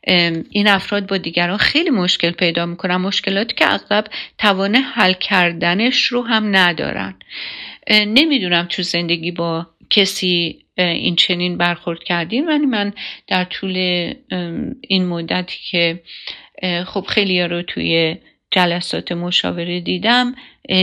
این 0.03 0.67
افراد 0.67 1.07
با 1.07 1.17
دیگران 1.17 1.57
خیلی 1.57 1.89
مشکل 1.89 2.31
پیدا 2.31 2.65
می‌کنن. 2.65 2.95
مشکلاتی 2.95 3.55
که 3.55 3.73
اغلب 3.73 4.07
توان 4.37 4.75
حل 4.75 5.13
کردنش 5.13 6.05
رو 6.05 6.21
هم 6.21 6.55
ندارن. 6.55 7.15
نمی‌دونم 7.89 8.67
تو 8.69 8.83
زندگی 8.83 9.31
با 9.31 9.67
کسی 9.89 10.65
این 10.77 11.15
چنین 11.15 11.57
برخورد 11.57 12.03
کردیم 12.03 12.47
ولی 12.47 12.65
من 12.65 12.93
در 13.27 13.43
طول 13.43 13.75
این 14.81 15.05
مدتی 15.05 15.57
که 15.71 16.01
خب 16.85 17.05
خیلی 17.09 17.43
رو 17.43 17.61
توی 17.61 18.17
جلسات 18.51 19.11
مشاوره 19.11 19.79
دیدم 19.79 20.35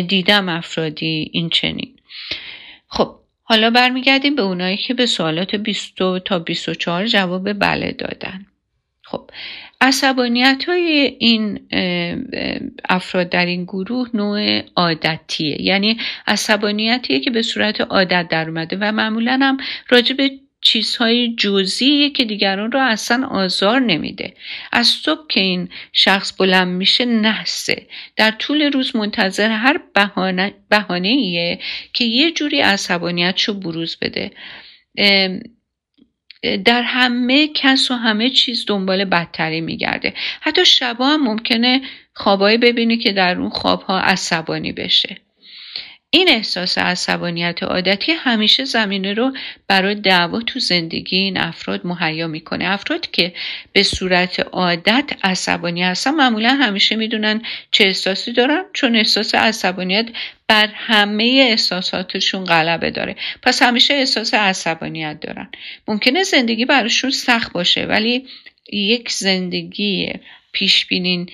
دیدم 0.09 0.49
افرادی 0.49 1.31
این 1.33 1.51
چنین. 1.51 1.97
خب 2.89 3.15
حالا 3.43 3.71
برمیگردیم 3.71 4.35
به 4.35 4.43
اونایی 4.43 4.77
که 4.77 4.95
به 4.95 5.07
سوالات 5.07 5.55
20 5.55 5.95
تا 6.25 6.39
24 6.39 7.07
جواب 7.07 7.53
بله 7.53 7.93
دادن. 7.93 8.47
خب 9.11 9.31
عصبانیت 9.81 10.65
های 10.69 11.17
این 11.19 11.61
افراد 12.89 13.29
در 13.29 13.47
این 13.47 13.65
گروه 13.65 14.09
نوع 14.15 14.61
عادتیه. 14.77 15.63
یعنی 15.63 15.99
عصبانیتیه 16.27 17.21
که 17.21 17.31
به 17.31 17.43
صورت 17.43 17.81
عادت 17.81 18.29
در 18.31 18.49
اومده 18.49 18.77
و 18.81 18.93
معمولا 18.93 19.39
هم 19.43 19.57
راجع 19.89 20.15
به 20.15 20.31
چیزهای 20.61 21.35
جزئیه 21.35 22.11
که 22.11 22.25
دیگران 22.25 22.73
را 22.73 22.85
اصلا 22.85 23.27
آزار 23.27 23.81
نمیده. 23.81 24.35
از 24.73 24.87
صبح 24.87 25.27
که 25.29 25.41
این 25.41 25.69
شخص 25.93 26.33
بلند 26.39 26.69
میشه 26.69 27.05
نحسه. 27.05 27.87
در 28.17 28.31
طول 28.31 28.63
روز 28.63 28.97
منتظر 28.97 29.51
هر 29.51 29.81
بهانه 30.69 31.09
ایه 31.09 31.59
که 31.93 32.05
یه 32.05 32.31
جوری 32.31 32.61
عصبانیتشو 32.61 33.55
بروز 33.55 33.97
بده. 34.01 34.31
در 36.65 36.83
همه 36.83 37.49
کس 37.49 37.91
و 37.91 37.95
همه 37.95 38.31
چیز 38.31 38.65
دنبال 38.69 39.05
بدتری 39.05 39.61
میگرده. 39.61 40.15
حتی 40.41 40.65
شبا 40.65 41.07
هم 41.07 41.25
ممکنه 41.25 41.81
خوابایی 42.15 42.59
ببینی 42.59 42.97
که 42.97 43.13
در 43.13 43.39
اون 43.39 43.51
خوابها 43.51 44.01
عصبانی 44.01 44.73
بشه. 44.73 45.17
این 46.11 46.29
احساس 46.29 46.79
عصبانیت 46.79 47.63
عادتی 47.63 48.13
همیشه 48.13 48.65
زمینه 48.65 49.15
رو 49.15 49.33
برای 49.67 49.95
دعوا 49.95 50.41
تو 50.41 50.59
زندگی 50.59 51.17
این 51.17 51.37
افراد 51.39 51.87
مهیا 51.87 52.27
می‌کنه. 52.27 52.71
افراد 52.71 53.11
که 53.11 53.33
به 53.73 53.83
صورت 53.83 54.41
عادت 54.41 55.11
عصبانی 55.23 55.83
هستن 55.83 56.11
معمولا 56.11 56.55
همیشه 56.55 56.97
می‌دونن 56.97 57.43
چه 57.71 57.85
احساسی 57.85 58.33
دارن 58.33 58.65
چون 58.73 58.97
احساس 58.97 59.35
عصبانیت 59.35 60.09
بر 60.49 60.67
همه 60.67 61.47
احساساتشون 61.51 62.45
غلبه 62.45 62.91
داره. 62.91 63.17
پس 63.43 63.63
همیشه 63.63 63.95
احساس 63.95 64.35
عصبانیت 64.35 65.21
دارن. 65.21 65.51
ممکنه 65.89 66.23
زندگی 66.23 66.65
براشون 66.65 67.11
سخت 67.11 67.53
باشه 67.53 67.85
ولی 67.85 68.27
یک 68.73 69.11
زندگی 69.11 70.13
پیش 70.53 70.87
بینین 70.87 71.31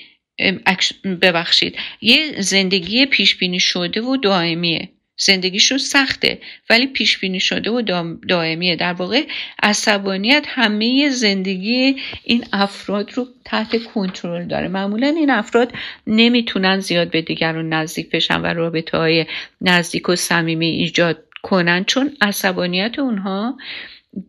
ببخشید. 1.22 1.76
یه 2.00 2.40
زندگی 2.40 3.06
پیش 3.06 3.36
بینی 3.36 3.60
شده 3.60 4.00
و 4.00 4.16
دائمیه. 4.16 4.88
زندگیشون 5.16 5.78
سخته 5.78 6.38
ولی 6.70 6.86
پیش 6.86 7.18
بینی 7.18 7.40
شده 7.40 7.70
و 7.70 7.82
دائمیه. 8.28 8.76
در 8.76 8.92
واقع 8.92 9.22
عصبانیت 9.62 10.44
همه 10.48 11.08
زندگی 11.08 11.96
این 12.24 12.44
افراد 12.52 13.12
رو 13.12 13.26
تحت 13.44 13.84
کنترل 13.84 14.48
داره. 14.48 14.68
معمولا 14.68 15.06
این 15.06 15.30
افراد 15.30 15.72
نمی‌تونن 16.06 16.80
زیاد 16.80 17.10
به 17.10 17.22
دیگران 17.22 17.72
نزدیک 17.72 18.10
بشن 18.10 18.40
و 18.40 18.46
رابطه 18.46 18.98
های 18.98 19.26
نزدیک 19.60 20.08
و 20.08 20.16
صمیمی 20.16 20.66
ایجاد 20.66 21.24
کنن 21.42 21.84
چون 21.84 22.16
عصبانیت 22.20 22.98
اونها 22.98 23.56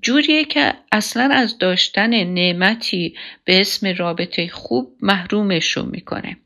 جوریه 0.02 0.46
که 0.46 0.74
اصلا 0.92 1.30
از 1.34 1.58
داشتن 1.58 2.24
نعمتی 2.24 3.16
به 3.46 3.60
اسم 3.60 3.88
رابطه 3.88 4.48
خوب 4.48 4.98
محرومشون 5.02 5.86
می‌کنه. 5.86 6.38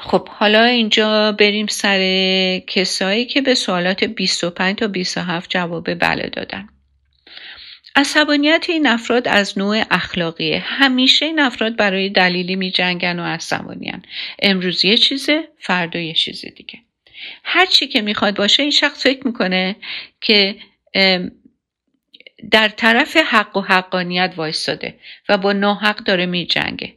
خب 0.00 0.28
حالا 0.28 0.64
اینجا 0.64 1.32
بریم 1.32 1.66
سر 1.66 2.00
کسایی 2.66 3.24
که 3.26 3.40
به 3.40 3.54
سوالات 3.54 4.04
25 4.04 4.76
تا 4.76 4.86
27 4.86 5.50
جواب 5.50 5.94
بله 5.94 6.30
دادن. 6.32 6.68
عصبانیت 7.96 8.66
این 8.68 8.86
افراد 8.86 9.28
از 9.28 9.58
نوع 9.58 9.82
اخلاقیه. 9.90 10.58
همیشه 10.58 11.26
این 11.26 11.40
افراد 11.40 11.76
برای 11.76 12.10
دلیلی 12.10 12.56
می 12.56 12.70
جنگن 12.70 13.18
و 13.18 13.22
عصبانیان 13.22 14.02
امروز 14.42 14.84
یه 14.84 14.96
چیزه 14.96 15.48
فردا 15.58 15.98
یه 15.98 16.14
چیز 16.14 16.44
دیگه. 16.56 16.83
هر 17.44 17.66
چی 17.66 17.86
که 17.86 18.02
می‌خواد 18.02 18.36
باشه 18.36 18.62
این 18.62 18.72
شخص 18.72 19.02
فکر 19.02 19.26
می‌کنه 19.26 19.76
که 20.20 20.56
در 22.50 22.68
طرف 22.68 23.16
حق 23.16 23.56
و 23.56 23.60
حقانیت 23.60 24.34
وایستاده 24.36 24.94
و 25.28 25.38
با 25.38 25.52
ناحق 25.52 25.96
داره 25.96 26.26
میجنگه. 26.26 26.94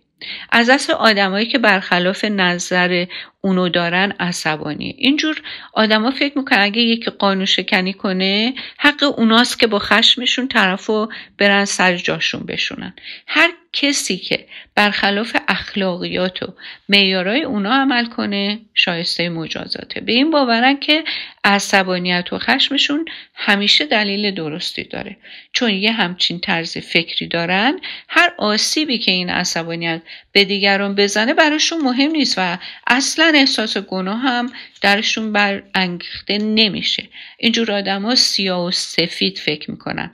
از 0.51 0.69
اصل 0.69 0.93
آدمایی 0.93 1.45
که 1.45 1.57
برخلاف 1.57 2.25
نظر 2.25 3.05
اونو 3.41 3.69
دارن 3.69 4.13
عصبانی 4.19 4.95
اینجور 4.97 5.41
آدما 5.73 6.11
فکر 6.11 6.37
می‌کنن 6.37 6.59
اگه 6.59 6.81
یکی 6.81 7.11
قانون 7.11 7.45
شکنی 7.45 7.93
کنه 7.93 8.53
حق 8.77 9.13
اوناست 9.17 9.59
که 9.59 9.67
با 9.67 9.79
خشمشون 9.79 10.47
طرفو 10.47 11.07
برن 11.37 11.65
سر 11.65 11.95
جاشون 11.95 12.45
بشونن. 12.45 12.93
هر 13.27 13.49
کسی 13.81 14.17
که 14.17 14.45
برخلاف 14.75 15.35
اخلاقیات 15.47 16.43
و 16.43 16.53
معیارای 16.89 17.43
اونا 17.43 17.73
عمل 17.73 18.05
کنه 18.05 18.59
شایسته 18.73 19.29
مجازاته. 19.29 20.01
به 20.01 20.11
این 20.11 20.31
باورن 20.31 20.79
که 20.79 21.03
عصبانیت 21.43 22.33
و 22.33 22.39
خشمشون 22.39 23.05
همیشه 23.35 23.85
دلیل 23.85 24.31
درستی 24.31 24.83
داره. 24.83 25.17
چون 25.53 25.69
یه 25.69 25.91
همچین 25.91 26.39
طرز 26.39 26.77
فکری 26.77 27.27
دارن 27.27 27.79
هر 28.09 28.33
آسیبی 28.37 28.97
که 28.97 29.11
این 29.11 29.29
عصبانیت 29.29 30.01
به 30.31 30.45
دیگران 30.45 30.95
بزنه 30.95 31.33
براشون 31.33 31.81
مهم 31.81 32.11
نیست 32.11 32.35
و 32.37 32.57
اصلا 32.87 33.31
احساس 33.35 33.77
گناه 33.77 34.19
هم 34.19 34.51
درشون 34.81 35.33
برانگیخته 35.33 36.37
نمیشه. 36.37 37.03
اینجور 37.37 37.71
آدما 37.71 38.15
سیاه 38.15 38.65
و 38.65 38.71
سفید 38.71 39.37
فکر 39.37 39.71
می‌کنن. 39.71 40.11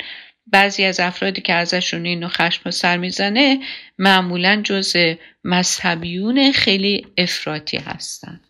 بعضی 0.48 0.84
از 0.84 1.00
افرادی 1.00 1.42
که 1.42 1.54
ازشون 1.54 2.06
اینو 2.06 2.28
خشم 2.28 2.70
سر 2.70 2.98
می‌زنه 2.98 3.60
معمولا 3.98 4.62
جز 4.64 4.96
مذهبیون 5.44 6.52
خیلی 6.52 7.08
افراطی 7.18 7.78
هستن. 7.78 8.42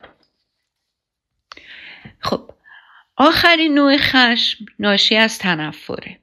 خب 2.20 2.52
آخرین 3.18 3.74
نوع 3.74 3.98
خشم 3.98 4.66
ناشی 4.80 5.16
از 5.16 5.40
تنفره. 5.40 6.20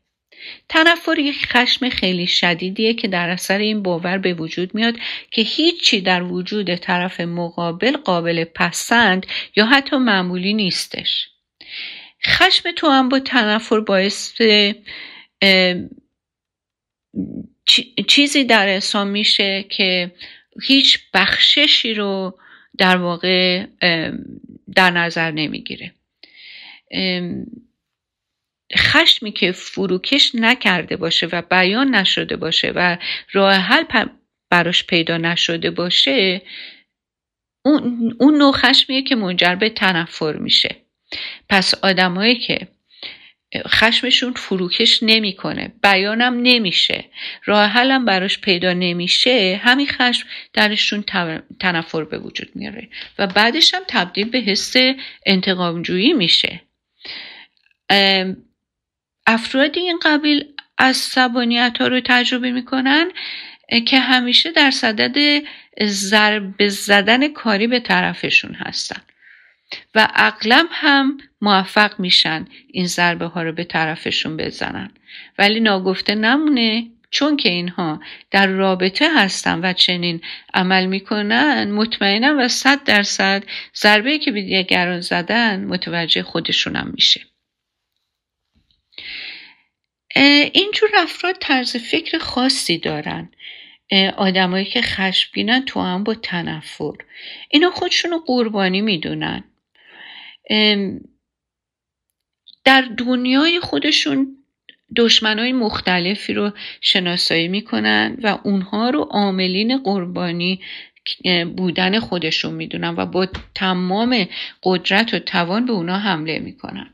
تنفر 0.68 1.18
یک 1.18 1.46
خشم 1.46 1.88
خیلی 1.88 2.26
شدیدیه 2.26 2.94
که 2.94 3.09
در 3.09 3.28
اثر 3.28 3.59
این 3.59 3.83
باور 3.83 4.18
به 4.18 4.35
وجود 4.35 4.74
میاد 4.74 4.94
که 5.30 5.42
هیچی 5.42 6.00
در 6.00 6.22
وجود 6.22 6.74
طرف 6.74 7.20
مقابل 7.20 7.96
قابل 7.96 8.44
پسند 8.44 9.26
یا 9.56 9.66
حتی 9.66 9.96
معمولی 9.96 10.54
نیستش. 10.54 11.28
خشم 12.26 12.72
تو 12.72 12.88
هم 12.88 13.09
با 13.09 13.18
تنفر 13.18 13.80
باعث 13.80 14.40
چیزی 18.09 18.44
در 18.44 18.68
انسان 18.68 19.09
میشه 19.09 19.62
که 19.62 20.12
هیچ 20.62 20.98
بخششی 21.14 21.94
رو 21.94 22.38
در 22.79 22.96
واقع 22.96 23.66
در 24.74 24.90
نظر 24.90 25.31
نمی‌گیره. 25.31 25.94
خشمی 28.79 29.33
که 29.33 29.53
فروکش 29.53 30.35
نکرده 30.35 30.96
باشه 30.96 31.26
و 31.26 31.42
بیان 31.42 31.94
نشده 31.94 32.37
باشه 32.37 32.72
و 32.76 32.98
راه 33.33 33.55
حل 33.55 34.07
براش 34.50 34.87
پیدا 34.87 35.18
نشده 35.18 35.70
باشه 35.70 36.42
اون, 37.64 38.16
اون 38.20 38.37
نوع 38.38 38.53
خشمیه 38.53 39.03
که 39.03 39.14
منجر 39.14 39.55
به 39.55 39.70
تنفر 39.70 40.37
میشه. 40.37 40.76
پس 41.48 41.74
آدمایی 41.74 42.38
که 42.38 42.68
خشمشون 43.68 44.32
فروکش 44.32 44.98
نمی‌کنه 45.02 45.72
بیانم 45.82 46.40
نمیشه 46.42 47.04
راه 47.44 47.66
حلم 47.66 48.04
براش 48.04 48.38
پیدا 48.38 48.72
نمیشه 48.72 49.60
همین 49.64 49.86
خشم 49.86 50.26
درشون 50.52 51.04
تنفر 51.60 52.04
به 52.04 52.18
وجود 52.18 52.48
میاره 52.54 52.88
و 53.18 53.26
بعدش 53.26 53.74
هم 53.74 53.82
تبدیل 53.88 54.28
به 54.28 54.38
حس 54.38 54.74
انتقامجویی 55.26 56.12
میشه. 56.12 56.60
افرادی 59.26 59.80
این 59.80 59.98
قبیل 60.02 60.44
از 60.78 60.96
سبانیت 60.96 61.76
ها 61.80 61.86
رو 61.86 62.00
تجربه 62.04 62.50
می‌کنن 62.50 63.10
که 63.86 63.98
همیشه 64.00 64.50
در 64.50 64.70
صدد 64.70 65.42
ضربه 65.84 66.68
زدن 66.68 67.28
کاری 67.28 67.66
به 67.66 67.80
طرفشون 67.80 68.54
هستن. 68.54 69.02
و 69.94 70.09
اغلب 70.14 70.66
هم 70.70 71.18
موفق 71.40 72.00
میشن 72.00 72.46
این 72.70 72.87
ضربه 72.87 73.26
ها 73.26 73.42
رو 73.42 73.52
به 73.52 73.64
طرفشون 73.64 74.37
بزنن. 74.37 74.90
ولی 75.38 75.61
ناگفته 75.61 76.14
نمونه 76.14 76.90
چون 77.10 77.37
که 77.37 77.48
اینها 77.48 78.00
در 78.31 78.46
رابطه 78.46 79.08
هستن 79.16 79.60
و 79.64 79.73
چنین 79.73 80.21
عمل 80.54 80.87
می‌کنن 80.87 81.71
مطمئنم 81.71 82.38
و 82.38 82.48
صد 82.48 82.85
درصد 82.85 83.44
ضربه 83.77 84.18
که 84.18 84.33
به 84.33 84.42
دیگران 84.42 85.00
زدن 85.00 85.64
متوجه 85.64 86.23
خودشونم 86.23 86.90
میشه. 86.94 87.21
اینجور 90.52 90.90
افراد 90.96 91.37
طرز 91.40 91.77
فکر 91.77 92.18
خاصی 92.18 92.79
دارن. 92.79 93.33
آدمایی 94.16 94.64
که 94.64 94.83
خشمگینن 94.83 95.64
تو 95.64 95.81
هم 95.81 96.04
با 96.04 96.14
تنفر. 96.14 96.92
اینا 97.48 97.71
خودشونو 97.71 98.18
قربانی 98.18 98.81
می‌دونن. 98.81 99.44
در 102.65 102.88
دنیای 102.98 103.61
خودشون 103.61 104.37
دشمنای 104.96 105.53
مختلفی 105.53 106.35
رو 106.35 106.53
شناسایی 106.81 107.48
می‌کنن 107.48 108.17
و 108.23 108.38
اونها 108.44 108.90
رو 108.90 109.01
عاملین 109.01 109.79
قربانی 109.79 110.61
بودن 111.57 112.01
خودشون 112.01 112.55
می‌دونن 112.55 112.94
و 112.96 113.07
با 113.07 113.29
تمام 113.55 114.29
قدرت 114.63 115.15
و 115.15 115.19
توان 115.19 115.67
به 115.67 115.73
اونا 115.73 115.98
حمله 115.98 116.38
می‌کنن. 116.38 116.90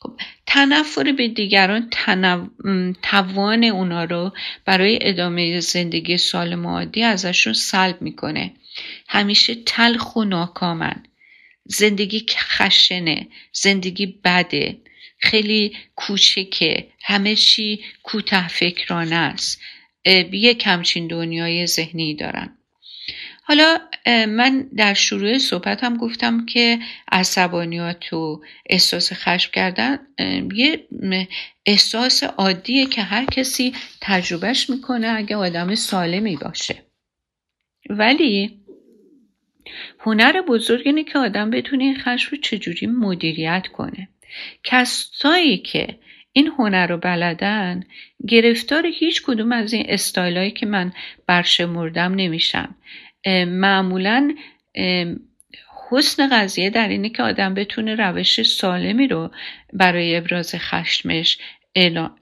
خب 0.00 0.20
تنفر 0.46 1.12
به 1.12 1.28
دیگران 1.28 1.90
توان 3.02 3.64
اونا 3.64 4.04
رو 4.04 4.32
برای 4.64 4.98
ادامه 5.02 5.60
زندگی 5.60 6.16
سالم 6.16 6.66
عادی 6.66 7.02
ازشون 7.02 7.52
سلب 7.52 8.02
می‌کنه. 8.02 8.52
همیشه 9.08 9.54
تلخ 9.54 10.16
و 10.16 10.24
ناکامن. 10.24 11.02
زندگی 11.68 12.26
خشنه 12.28 13.28
زندگی 13.52 14.06
بده 14.06 14.78
خیلی 15.18 15.76
کوچکه 15.96 16.88
همه 17.02 17.36
چی 17.36 17.80
کوته 18.02 18.48
فکرانه 18.48 19.16
است. 19.16 19.60
یک 20.32 20.62
همچین 20.66 21.06
دنیای 21.06 21.66
ذهنی 21.66 22.14
دارن. 22.14 22.58
حالا 23.42 23.78
من 24.06 24.68
در 24.76 24.94
شروع 24.94 25.38
صحبتم 25.38 25.96
گفتم 25.96 26.46
که 26.46 26.78
عصبانیات 27.12 28.12
و 28.12 28.42
احساس 28.66 29.12
خشم 29.12 29.50
کردن 29.52 29.98
یه 30.54 30.88
احساس 31.66 32.22
عادیه 32.22 32.86
که 32.86 33.02
هر 33.02 33.24
کسی 33.24 33.74
تجربهش 34.00 34.70
می‌کنه 34.70 35.06
اگه 35.08 35.36
آدم 35.36 35.74
سالمی 35.74 36.36
باشه. 36.36 36.82
ولی 37.90 38.57
هنر 40.00 40.40
بزرگ 40.40 40.82
اینه 40.84 41.04
که 41.04 41.18
آدم 41.18 41.50
بتونه 41.50 41.84
این 41.84 41.98
خشم 41.98 42.28
رو 42.30 42.38
چجوری 42.42 42.86
مدیریت 42.86 43.66
کنه. 43.66 44.08
کسایی 44.64 45.58
که 45.58 45.98
این 46.32 46.46
هنر 46.46 46.86
رو 46.86 46.96
بلدن 46.96 47.84
گرفتار 48.28 48.86
هیچ 48.86 49.22
کدوم 49.22 49.52
از 49.52 49.72
این 49.72 49.86
استایلایی 49.88 50.50
که 50.50 50.66
من 50.66 50.92
برشمردم 51.26 52.14
نمیشم. 52.14 52.74
معمولا 53.46 54.34
حسن 55.90 56.28
قضیه 56.28 56.70
در 56.70 56.88
اینه 56.88 57.08
که 57.08 57.22
آدم 57.22 57.54
بتونه 57.54 57.94
روش 57.94 58.42
سالمی 58.42 59.08
رو 59.08 59.30
برای 59.72 60.16
ابراز 60.16 60.54
خشمش 60.54 61.38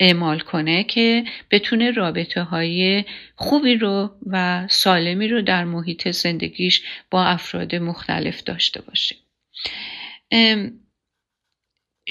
اعمال 0.00 0.40
کنه 0.40 0.84
که 0.84 1.24
بتونه 1.50 1.90
رابطه 1.90 2.42
های 2.42 3.04
خوبی 3.36 3.74
رو 3.74 4.10
و 4.26 4.66
سالمی 4.70 5.28
رو 5.28 5.42
در 5.42 5.64
محیط 5.64 6.08
زندگیش 6.08 6.82
با 7.10 7.24
افراد 7.24 7.74
مختلف 7.74 8.42
داشته 8.42 8.80
باشه. 8.82 9.16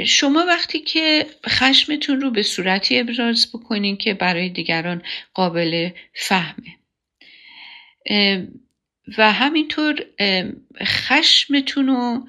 شما 0.06 0.46
وقتی 0.48 0.80
که 0.80 1.26
خشمتون 1.50 2.22
رو 2.22 2.32
به 2.32 2.44
صورتی 2.44 3.00
ابراز 3.00 3.52
بکنین 3.54 3.98
که 3.98 4.14
برای 4.14 4.50
دیگران 4.50 5.02
قابل 5.34 5.90
فهمه. 6.14 6.76
و 9.18 9.34
همینطور 9.34 10.06
خشمتون 10.84 11.88
رو 11.88 12.28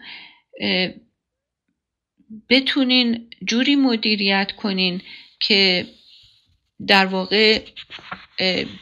بتونین 2.49 3.31
جوری 3.45 3.77
مدیریت 3.77 4.53
کنین 4.53 5.03
که 5.41 5.87
در 6.87 7.07
واقع 7.07 7.61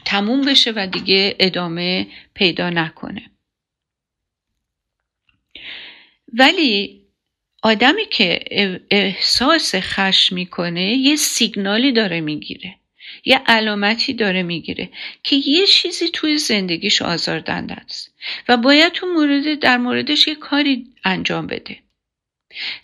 تموم 0.05 0.41
بشه 0.41 0.71
و 0.75 0.87
دیگه 0.87 1.35
ادامه 1.39 2.07
پیدا 2.33 2.69
نکنه. 2.69 3.31
ولی 6.33 7.01
آدمی 7.63 8.05
که 8.11 8.39
احساس 8.91 9.75
خشم 9.75 10.35
می‌کنه 10.35 10.81
یه 10.81 11.15
سیگنالی 11.15 11.91
داره 11.91 12.21
می‌گیره 12.21 12.75
یه 13.25 13.41
علامتی 13.45 14.13
داره 14.13 14.43
می‌گیره 14.43 14.89
که 15.23 15.35
یه 15.35 15.67
چیزی 15.67 16.09
توی 16.09 16.37
زندگیش 16.37 17.01
آزاردنده 17.01 17.73
است 17.73 18.13
و 18.47 18.57
باید 18.57 18.93
تو 18.93 19.07
مورد 19.07 19.59
در 19.59 19.77
موردش 19.77 20.27
یه 20.27 20.35
کاری 20.35 20.87
انجام 21.03 21.47
بده. 21.47 21.84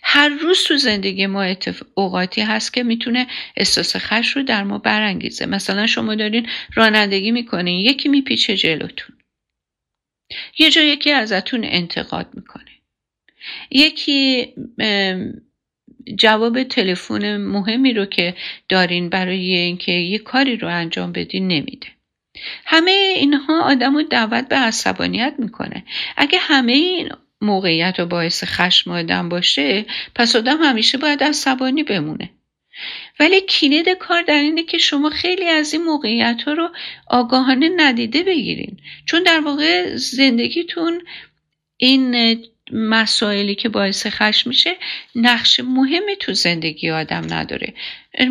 هر 0.02 0.28
روز 0.28 0.64
تو 0.64 0.76
زندگی 0.76 1.26
ما 1.26 1.54
اوقاتی 1.94 2.40
هست 2.40 2.74
که 2.74 2.82
می‌تونه 2.82 3.26
احساس 3.56 3.96
خش 3.96 4.36
رو 4.36 4.42
در 4.42 4.62
ما 4.62 4.78
برانگیزه. 4.78 5.46
مثلا 5.46 5.86
شما 5.86 6.14
دارین 6.14 6.48
رانندگی 6.74 7.30
می‌کنین 7.30 7.80
یکی 7.80 8.08
میپیچه 8.08 8.56
جلوتون. 8.56 9.16
یه 10.58 10.70
جا 10.70 10.82
یکی 10.82 11.12
ازتون 11.12 11.64
انتقاد 11.64 12.28
می‌کنه. 12.34 12.70
یکی 13.70 14.48
جواب 16.16 16.62
تلفن 16.62 17.36
مهمی 17.36 17.92
رو 17.92 18.06
که 18.06 18.34
دارین 18.68 19.08
برای 19.08 19.54
اینکه 19.54 19.92
یه 19.92 20.18
کاری 20.18 20.56
رو 20.56 20.68
انجام 20.68 21.12
بدین 21.12 21.48
نمیده. 21.48 21.86
همه 22.64 22.90
اینها 22.90 23.62
آدم 23.62 23.94
رو 23.94 24.02
دعوت 24.02 24.48
به 24.48 24.56
عصبانیت 24.56 25.34
می‌کنه. 25.38 25.84
اگه 26.16 26.38
همه 26.38 26.72
این 26.72 27.08
موقعیت 27.42 27.94
و 27.98 28.06
باعث 28.06 28.44
خشم 28.44 28.90
آدم 28.90 29.28
باشه 29.28 29.84
پس 30.14 30.36
آدم 30.36 30.62
همیشه 30.62 30.98
باید 30.98 31.22
عصبانی 31.24 31.82
بمونه. 31.82 32.30
ولی 33.20 33.40
کلید 33.40 33.88
کار 33.88 34.22
در 34.22 34.40
اینه 34.40 34.62
که 34.62 34.78
شما 34.78 35.10
خیلی 35.10 35.48
از 35.48 35.72
این 35.72 35.84
موقعیت 35.84 36.42
ها 36.46 36.52
رو 36.52 36.70
آگاهانه 37.06 37.70
ندیده 37.76 38.22
بگیرین. 38.22 38.76
چون 39.06 39.22
در 39.22 39.40
واقع 39.40 39.96
زندگیتون 39.96 41.02
این 41.76 42.14
مسائلی 42.72 43.54
که 43.54 43.68
باعث 43.68 44.06
خشم 44.06 44.48
میشه 44.48 44.76
نقش 45.14 45.60
مهمی 45.60 46.16
تو 46.20 46.34
زندگی 46.34 46.90
آدم 46.90 47.34
نداره. 47.34 47.74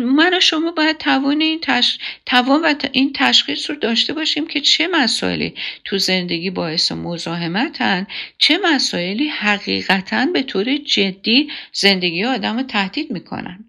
من 0.00 0.34
و 0.34 0.40
شما 0.40 0.70
باید 0.70 0.98
توان 0.98 1.40
این, 1.40 1.58
تش... 1.62 1.98
توان 2.26 2.62
و 2.62 2.74
این 2.92 3.12
تشخیص 3.12 3.70
رو 3.70 3.76
داشته 3.76 4.12
باشیم 4.12 4.46
که 4.46 4.60
چه 4.60 4.88
مسائلی 4.88 5.54
تو 5.84 5.98
زندگی 5.98 6.50
باعث 6.50 6.92
مزاحمتن 6.92 8.06
چه 8.38 8.58
مسائلی 8.58 9.28
حقیقتا 9.28 10.26
به 10.26 10.42
طور 10.42 10.76
جدی 10.76 11.50
زندگی 11.72 12.24
آدم 12.24 12.56
رو 12.56 12.62
تهدید 12.62 13.10
می‌کنن. 13.10 13.64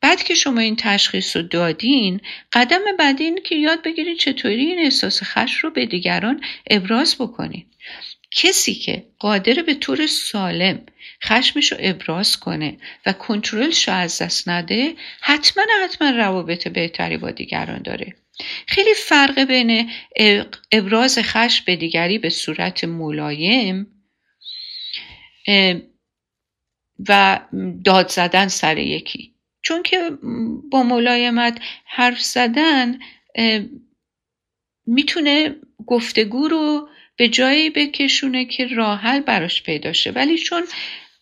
بعد 0.00 0.22
که 0.22 0.34
شما 0.34 0.60
این 0.60 0.76
تشخیص 0.76 1.36
رو 1.36 1.42
دادین 1.42 2.20
قدم 2.52 2.80
بعدی 2.98 3.24
این 3.24 3.40
که 3.44 3.54
یاد 3.54 3.82
بگیرید 3.82 4.18
چطوری 4.18 4.64
این 4.64 4.78
احساس 4.78 5.22
خشم 5.22 5.58
رو 5.62 5.70
به 5.70 5.86
دیگران 5.86 6.40
ابراز 6.70 7.16
بکنید 7.18 7.66
کسی 8.36 8.74
که 8.74 9.06
قادر 9.18 9.62
به 9.62 9.74
طور 9.74 10.06
سالم 10.06 10.86
خشمش 11.24 11.72
رو 11.72 11.78
ابراز 11.80 12.36
کنه 12.36 12.76
و 13.06 13.12
کنترلش 13.12 13.88
رو 13.88 13.94
از 13.94 14.22
دست 14.22 14.48
نده 14.48 14.94
حتما 15.20 15.64
حتما 15.84 16.10
روابط 16.10 16.68
بهتری 16.68 17.16
با 17.16 17.30
دیگران 17.30 17.82
داره. 17.82 18.16
خیلی 18.66 18.94
فرق 18.94 19.40
بین 19.44 19.90
ابراز 20.72 21.18
خشم 21.18 21.64
به 21.66 21.76
دیگری 21.76 22.18
به 22.18 22.30
صورت 22.30 22.84
ملایم 22.84 23.86
و 27.08 27.40
داد 27.84 28.08
زدن 28.08 28.48
سر 28.48 28.78
یکی. 28.78 29.34
چون 29.62 29.82
که 29.82 30.10
با 30.70 30.82
ملایمت 30.82 31.60
حرف 31.84 32.20
زدن 32.20 32.98
می‌تونه 34.86 35.56
گفتگو 35.86 36.48
رو 36.48 36.88
به 37.16 37.28
جایی 37.28 37.70
بکشونه 37.70 38.44
که 38.44 38.66
راحل 38.66 39.20
براش 39.20 39.62
پیدا 39.62 39.92
شه. 39.92 40.10
ولی 40.10 40.38
چون 40.38 40.62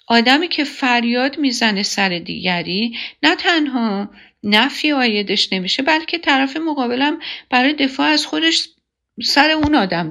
آدمی 0.06 0.48
که 0.48 0.64
فریاد 0.64 1.38
می‌زنه 1.38 1.82
سر 1.82 2.08
دیگری 2.08 2.96
نه 3.22 3.36
تنها 3.36 4.11
نفی 4.42 4.92
آیدش 4.92 5.52
نمیشه 5.52 5.82
بلکه 5.82 6.18
طرف 6.18 6.56
مقابلم 6.56 7.18
برای 7.50 7.72
دفاع 7.72 8.06
از 8.06 8.26
خودش 8.26 8.68
سر 9.24 9.50
اون 9.50 9.74
آدم 9.74 10.11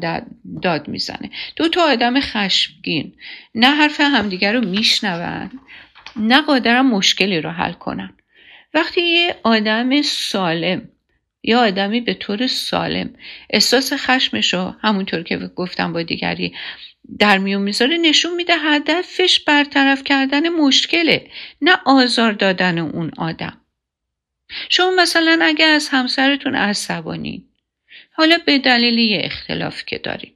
داد 0.61 0.87
می‌زنه. 0.87 1.29
دو 1.55 1.69
تا 1.69 1.81
آدم 1.83 2.19
خشمگین. 2.19 3.13
نه 3.55 3.67
حرف 3.67 4.01
همدیگر 4.01 4.53
رو 4.53 4.69
میشنون 4.69 5.51
نه 6.15 6.41
قادرم 6.41 6.89
مشکلی 6.89 7.41
رو 7.41 7.49
حل 7.49 7.73
کنن. 7.73 8.17
وقتی 8.73 9.01
یه 9.01 9.35
آدم 9.43 10.01
سالم 10.01 10.89
یا 11.43 11.59
آدمی 11.59 12.01
به 12.01 12.13
طور 12.13 12.47
سالم. 12.47 13.13
احساس 13.49 13.93
خشمش 13.93 14.53
رو 14.53 14.75
همونطور 14.81 15.23
که 15.23 15.37
گفتم 15.37 15.93
با 15.93 16.01
دیگری 16.01 16.53
در 17.19 17.37
میون 17.37 17.61
می‌ذاره 17.61 17.97
نشون 17.97 18.35
میده 18.35 18.53
هدفش 18.57 19.39
برطرف 19.39 20.03
کردن 20.03 20.49
مشکله 20.49 21.27
نه 21.61 21.77
آزار 21.85 22.31
دادن 22.31 22.77
اون 22.77 23.11
آدم. 23.17 23.61
شما 24.69 24.91
مثلا 24.97 25.39
اگر 25.41 25.69
از 25.69 25.89
همسرتون 25.89 26.55
عصبانی 26.55 27.45
حالا 28.11 28.37
به 28.45 28.57
دلیل 28.57 28.99
یه 28.99 29.21
اختلاف 29.23 29.85
که 29.85 29.97
دارید 29.97 30.33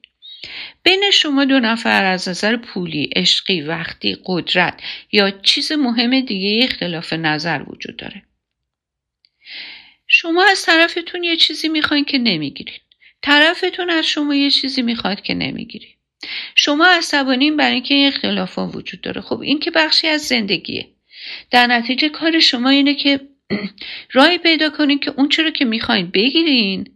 بین 0.83 1.03
شما 1.13 1.45
دو 1.45 1.59
نفر 1.59 2.05
از 2.05 2.29
نظر 2.29 2.55
پولی، 2.55 3.09
عشقی، 3.15 3.61
وقتی، 3.61 4.17
قدرت 4.25 4.81
یا 5.11 5.31
چیز 5.31 5.71
مهم 5.71 6.21
دیگه 6.21 6.63
اختلاف 6.63 7.13
نظر 7.13 7.63
وجود 7.67 7.97
داره. 7.97 8.23
شما 10.23 10.45
از 10.51 10.65
طرفتون 10.65 11.23
یه 11.23 11.35
چیزی 11.35 11.69
می‌خواین 11.69 12.05
که 12.05 12.17
نمی‌گیرین. 12.17 12.77
طرفتون 13.21 13.89
از 13.89 14.05
شما 14.05 14.35
یه 14.35 14.49
چیزی 14.49 14.81
می‌خواد 14.81 15.21
که 15.21 15.33
نمی‌گیرین. 15.33 15.95
شما 16.55 16.87
عصبانین 16.87 17.57
برای 17.57 17.73
اینکه 17.73 17.93
این 17.93 18.07
اختلاف 18.07 18.59
وجود 18.59 19.01
داره. 19.01 19.21
خب 19.21 19.41
این 19.41 19.59
که 19.59 19.71
بخشی 19.71 20.07
از 20.07 20.21
زندگیه. 20.21 20.87
در 21.51 21.67
نتیجه 21.67 22.09
کار 22.09 22.39
شما 22.39 22.69
اینه 22.69 22.95
که 22.95 23.19
راهی 24.17 24.37
پیدا 24.37 24.69
کنین 24.69 24.99
که 24.99 25.13
اون 25.17 25.29
چرا 25.29 25.49
که 25.49 25.65
می‌خواین 25.65 26.11
بگیرین. 26.11 26.87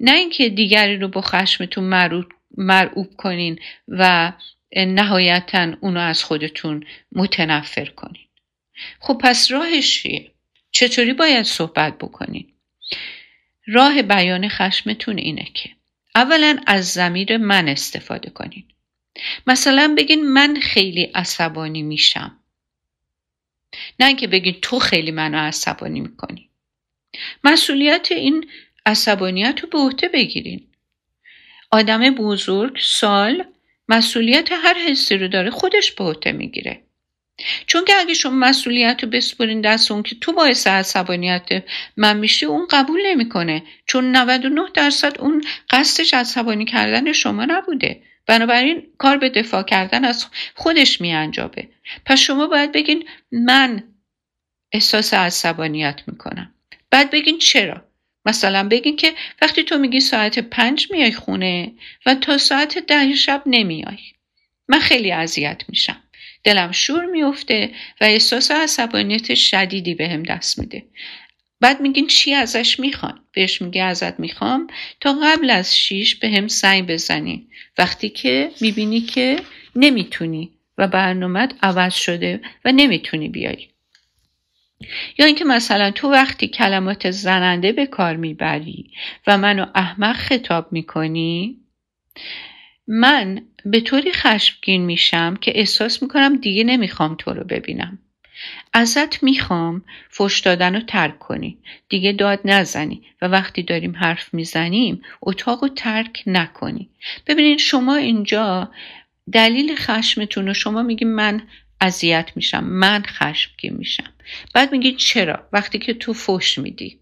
نه 0.00 0.12
اینکه 0.12 0.48
دیگری 0.48 0.96
رو 0.96 1.08
با 1.08 1.20
خشمتون 1.20 2.14
مرعوب 2.56 3.16
کنین 3.16 3.58
و 3.88 4.32
نهایتا 4.76 5.72
اونو 5.80 6.00
از 6.00 6.24
خودتون 6.24 6.84
متنفر 7.12 7.84
کنین. 7.84 8.26
خب 9.00 9.18
پس 9.22 9.50
راهش 9.50 10.02
چیه؟ 10.02 10.30
چطوری 10.70 11.12
باید 11.12 11.42
صحبت 11.42 11.98
بکنین؟ 11.98 12.52
راه 13.68 14.02
بیان 14.02 14.48
خشمتون 14.48 15.18
اینه 15.18 15.44
که 15.54 15.70
اولا 16.14 16.58
از 16.66 16.88
زمیر 16.88 17.36
من 17.36 17.68
استفاده 17.68 18.30
کنین. 18.30 18.64
مثلا 19.46 19.94
بگین 19.98 20.28
من 20.28 20.60
خیلی 20.60 21.02
عصبانی 21.02 21.82
میشم. 21.82 22.38
نه 24.00 24.06
اینکه 24.06 24.26
بگین 24.26 24.56
تو 24.62 24.78
خیلی 24.78 25.10
منو 25.10 25.38
عصبانی 25.38 26.00
می‌کنی. 26.00 26.50
مسئولیت 27.44 28.12
این 28.12 28.50
عصبانیت 28.86 29.60
رو 29.62 29.68
به 29.68 29.78
عهده 29.78 30.08
بگیرین. 30.08 30.66
آدم 31.70 32.10
بزرگ 32.10 32.78
سال 32.80 33.44
مسئولیت 33.88 34.48
هر 34.52 34.74
حسی 34.74 35.16
رو 35.16 35.28
داره 35.28 35.50
خودش 35.50 35.92
به 35.92 36.04
عهده 36.04 36.32
می‌گیره. 36.32 36.87
چون 37.66 37.84
که 37.84 37.92
اگه 37.98 38.14
شما 38.14 38.32
مسئولیت 38.32 39.04
رو 39.04 39.10
بسپرین 39.10 39.60
دست 39.60 39.92
اون 39.92 40.02
که 40.02 40.16
تو 40.20 40.32
باعث 40.32 40.66
عصبانیت 40.66 41.64
من 41.96 42.16
میشی 42.16 42.46
اون 42.46 42.66
قبول 42.70 43.00
نمی‌کنه. 43.06 43.62
چون 43.86 44.16
99 44.16 44.62
درصد 44.74 45.20
اون 45.20 45.44
قصدش 45.70 46.14
عصبانی 46.14 46.64
کردن 46.64 47.12
شما 47.12 47.44
نبوده. 47.44 48.02
بنابراین 48.26 48.86
کار 48.98 49.16
به 49.16 49.28
دفاع 49.28 49.62
کردن 49.62 50.04
از 50.04 50.26
خودش 50.54 51.00
میانجابه 51.00 51.68
پس 52.06 52.18
شما 52.18 52.46
باید 52.46 52.72
بگین 52.72 53.04
من 53.32 53.82
احساس 54.72 55.14
عصبانیت 55.14 56.00
می‌کنم. 56.06 56.54
بعد 56.90 57.10
بگین 57.10 57.38
چرا؟ 57.38 57.84
مثلا 58.24 58.68
بگین 58.68 58.96
که 58.96 59.14
وقتی 59.42 59.62
تو 59.62 59.78
میگی 59.78 60.00
ساعت 60.00 60.38
پنج 60.38 60.90
میای 60.90 61.12
خونه 61.12 61.72
و 62.06 62.14
تا 62.14 62.38
ساعت 62.38 62.78
ده 62.78 63.14
شب 63.14 63.42
نمیای. 63.46 63.98
من 64.68 64.78
خیلی 64.78 65.12
اذیت 65.12 65.62
میشم. 65.68 66.02
دلم 66.44 66.72
شور 66.72 67.04
میفته 67.04 67.70
و 68.00 68.04
احساس 68.04 68.50
عصبانیت 68.50 69.34
شدیدی 69.34 69.94
بهم 69.94 70.22
به 70.22 70.34
دست 70.34 70.58
میده. 70.58 70.84
بعد 71.60 71.80
میگین 71.80 72.06
چی 72.06 72.34
ازش 72.34 72.80
می‌خوان؟ 72.80 73.20
بهش 73.32 73.62
میگه 73.62 73.82
ازت 73.82 74.20
می‌خوام. 74.20 74.66
تا 75.00 75.12
قبل 75.12 75.50
از 75.50 75.78
شیش 75.78 76.16
به 76.16 76.28
هم 76.28 76.48
سنگ 76.48 76.86
بزنی. 76.86 77.46
وقتی 77.78 78.08
که 78.08 78.50
می‌بینی 78.60 79.00
که 79.00 79.40
نمی‌تونی 79.76 80.50
و 80.78 80.88
برنامت 80.88 81.54
عوض 81.62 81.94
شده 81.94 82.40
و 82.64 82.72
نمی‌تونی 82.72 83.28
بیای. 83.28 83.68
یا 85.18 85.26
اینکه 85.26 85.44
مثلا 85.44 85.90
تو 85.90 86.10
وقتی 86.10 86.48
کلمات 86.48 87.10
زننده 87.10 87.72
به 87.72 87.86
کار 87.86 88.16
می‌بری 88.16 88.90
و 89.26 89.38
منو 89.38 89.66
احمق 89.74 90.16
خطاب 90.16 90.72
می‌کنی 90.72 91.56
من 92.88 93.40
به 93.64 93.80
طوری 93.80 94.12
خشمگین 94.12 94.82
میشم 94.82 95.36
که 95.36 95.58
احساس 95.58 96.02
می‌کنم 96.02 96.36
دیگه 96.36 96.64
نمی‌خوام 96.64 97.14
تو 97.18 97.32
رو 97.32 97.44
ببینم. 97.44 97.98
ازت 98.72 99.22
می‌خوام 99.22 99.82
فش 100.10 100.40
دادن 100.40 100.74
رو 100.74 100.80
ترک 100.80 101.18
کنی. 101.18 101.58
دیگه 101.88 102.12
داد 102.12 102.40
نزنی 102.44 103.02
و 103.22 103.28
وقتی 103.28 103.62
داریم 103.62 103.96
حرف 103.96 104.34
می‌زنیم 104.34 105.02
اتاق 105.22 105.62
رو 105.62 105.68
ترک 105.68 106.22
نکنی. 106.26 106.88
ببینید 107.26 107.58
شما 107.58 107.96
اینجا 107.96 108.70
دلیل 109.32 109.76
خشمتون 109.76 110.46
رو 110.46 110.54
شما 110.54 110.82
میگیم 110.82 111.08
من 111.08 111.42
اذیت 111.80 112.30
میشم 112.36 112.64
من 112.64 113.02
خشمگین 113.02 113.76
میشم. 113.76 114.12
بعد 114.54 114.72
میگی 114.72 114.92
چرا؟ 114.92 115.48
وقتی 115.52 115.78
که 115.78 115.94
تو 115.94 116.12
فش 116.12 116.58
میدی. 116.58 116.98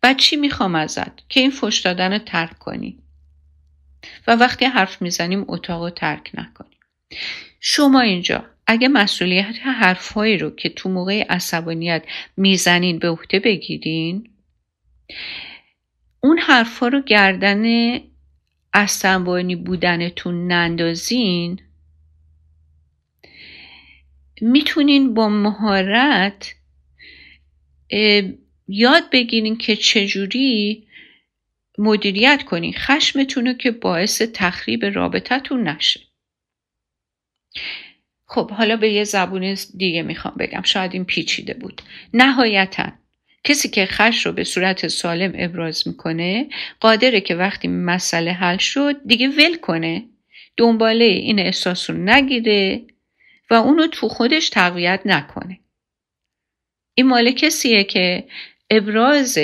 بعد 0.00 0.16
چی 0.16 0.36
می‌خوام 0.36 0.74
ازت؟ 0.74 1.28
که 1.28 1.40
این 1.40 1.50
فش 1.50 1.78
دادن 1.78 2.12
رو 2.12 2.18
ترک 2.18 2.58
کنی. 2.58 2.98
و 4.26 4.36
وقتی 4.36 4.64
حرف 4.64 5.02
می‌زنیم 5.02 5.44
اتاق 5.48 5.82
رو 5.82 5.90
ترک 5.90 6.30
نکنیم. 6.34 6.78
شما 7.60 8.00
اینجا 8.00 8.44
اگه 8.66 8.88
مسئولیت 8.88 9.54
حرفهایی 9.62 10.38
رو 10.38 10.50
که 10.50 10.68
تو 10.68 10.88
موقع 10.88 11.24
عصبانیت 11.28 12.04
می‌زنین 12.36 12.98
به 12.98 13.08
عهده 13.08 13.38
بگیرین 13.40 14.30
اون 16.20 16.38
حرفها 16.38 16.88
رو 16.88 17.02
گردن 17.02 17.64
عصبانی 18.74 19.56
بودنتون 19.56 20.46
نندازین 20.46 21.60
می‌تونین 24.40 25.14
با 25.14 25.28
مهارت 25.28 26.54
یاد 28.68 29.10
بگیرین 29.12 29.56
که 29.58 29.76
چجوری 29.76 30.86
مدیریت 31.80 32.42
کنین 32.42 32.72
خشمتون 32.72 33.46
رو 33.46 33.52
که 33.52 33.70
باعث 33.70 34.22
تخریب 34.22 34.84
رابطتون 34.84 35.68
نشه. 35.68 36.00
خب 38.26 38.50
حالا 38.50 38.76
به 38.76 38.90
یه 38.90 39.04
زبون 39.04 39.56
دیگه 39.76 40.02
می‌خوام 40.02 40.34
بگم. 40.38 40.62
شاید 40.62 40.94
این 40.94 41.04
پیچیده 41.04 41.54
بود. 41.54 41.82
نهایتا 42.14 42.92
کسی 43.44 43.68
که 43.68 43.86
خش 43.86 44.26
رو 44.26 44.32
به 44.32 44.44
صورت 44.44 44.88
سالم 44.88 45.32
ابراز 45.34 45.88
می‌کنه 45.88 46.48
قادره 46.80 47.20
که 47.20 47.34
وقتی 47.34 47.68
مسئله 47.68 48.32
حل 48.32 48.56
شد 48.56 48.96
دیگه 49.06 49.28
ول 49.28 49.56
کنه. 49.56 50.08
دنباله 50.56 51.04
این 51.04 51.38
احساس 51.38 51.90
رو 51.90 51.96
نگیره 51.96 52.82
و 53.50 53.54
اونو 53.54 53.86
تو 53.86 54.08
خودش 54.08 54.48
تقویت 54.48 55.00
نکنه. 55.04 55.60
این 56.94 57.06
مال 57.06 57.30
کسیه 57.30 57.84
که 57.84 58.28
ابراز 58.70 59.38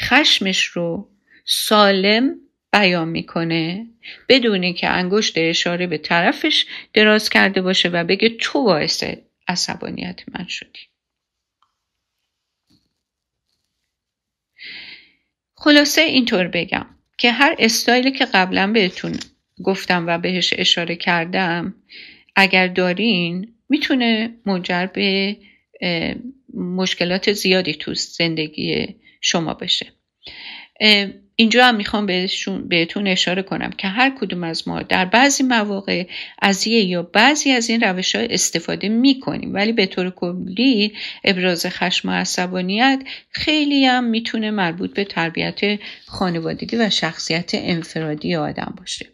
خشمش 0.00 0.64
رو 0.64 1.11
سالم 1.44 2.34
بیان 2.72 3.08
می‌کنه. 3.08 3.86
بدون 4.28 4.72
که 4.72 4.88
انگشت 4.88 5.34
اشاره 5.36 5.86
به 5.86 5.98
طرفش 5.98 6.66
دراز 6.92 7.30
کرده 7.30 7.62
باشه 7.62 7.88
و 7.88 8.04
بگه 8.04 8.28
تو 8.28 8.62
باعث 8.62 9.04
عصبانیت 9.48 10.20
من 10.34 10.46
شدی. 10.48 10.80
خلاصه 15.54 16.00
اینطور 16.00 16.48
بگم 16.48 16.86
که 17.18 17.32
هر 17.32 17.56
استایلی 17.58 18.12
که 18.12 18.24
قبلا 18.24 18.72
بهتون 18.72 19.12
گفتم 19.64 20.06
و 20.06 20.18
بهش 20.18 20.54
اشاره 20.56 20.96
کردم 20.96 21.74
اگر 22.36 22.66
دارین 22.66 23.54
می‌تونه 23.68 24.34
منجر 24.46 24.86
به 24.86 25.36
مشکلات 26.54 27.32
زیادی 27.32 27.74
تو 27.74 27.94
زندگی 27.94 28.96
شما 29.20 29.54
بشه. 29.54 29.92
اینجا 31.42 31.66
هم 31.66 31.74
می‌خوام 31.74 32.06
بهشون 32.06 32.68
بهتون 32.68 33.06
اشاره 33.06 33.42
کنم 33.42 33.70
که 33.70 33.88
هر 33.88 34.12
کدوم 34.20 34.44
از 34.44 34.68
ما 34.68 34.82
در 34.82 35.04
بعضی 35.04 35.42
مواقع 35.42 36.06
از 36.38 36.66
یه 36.66 36.84
یا 36.84 37.02
بعضی 37.02 37.50
از 37.50 37.70
این 37.70 37.80
روش 37.80 38.14
های 38.14 38.34
استفاده 38.34 38.88
می‌کنیم. 38.88 39.54
ولی 39.54 39.72
به 39.72 39.86
طور 39.86 40.10
کلی 40.10 40.92
ابراز 41.24 41.66
خشم 41.66 42.08
و 42.08 42.12
عصبانیت 42.12 43.02
خیلی 43.30 43.86
هم 43.86 44.04
می‌تونه 44.04 44.50
مربوط 44.50 44.94
به 44.94 45.04
تربیت 45.04 45.60
خانوادگی 46.06 46.76
و 46.76 46.90
شخصیت 46.90 47.50
انفرادی 47.54 48.34
آدم 48.34 48.74
باشه. 48.78 49.06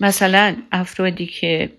مثلا 0.00 0.56
افرادی 0.72 1.26
که 1.26 1.72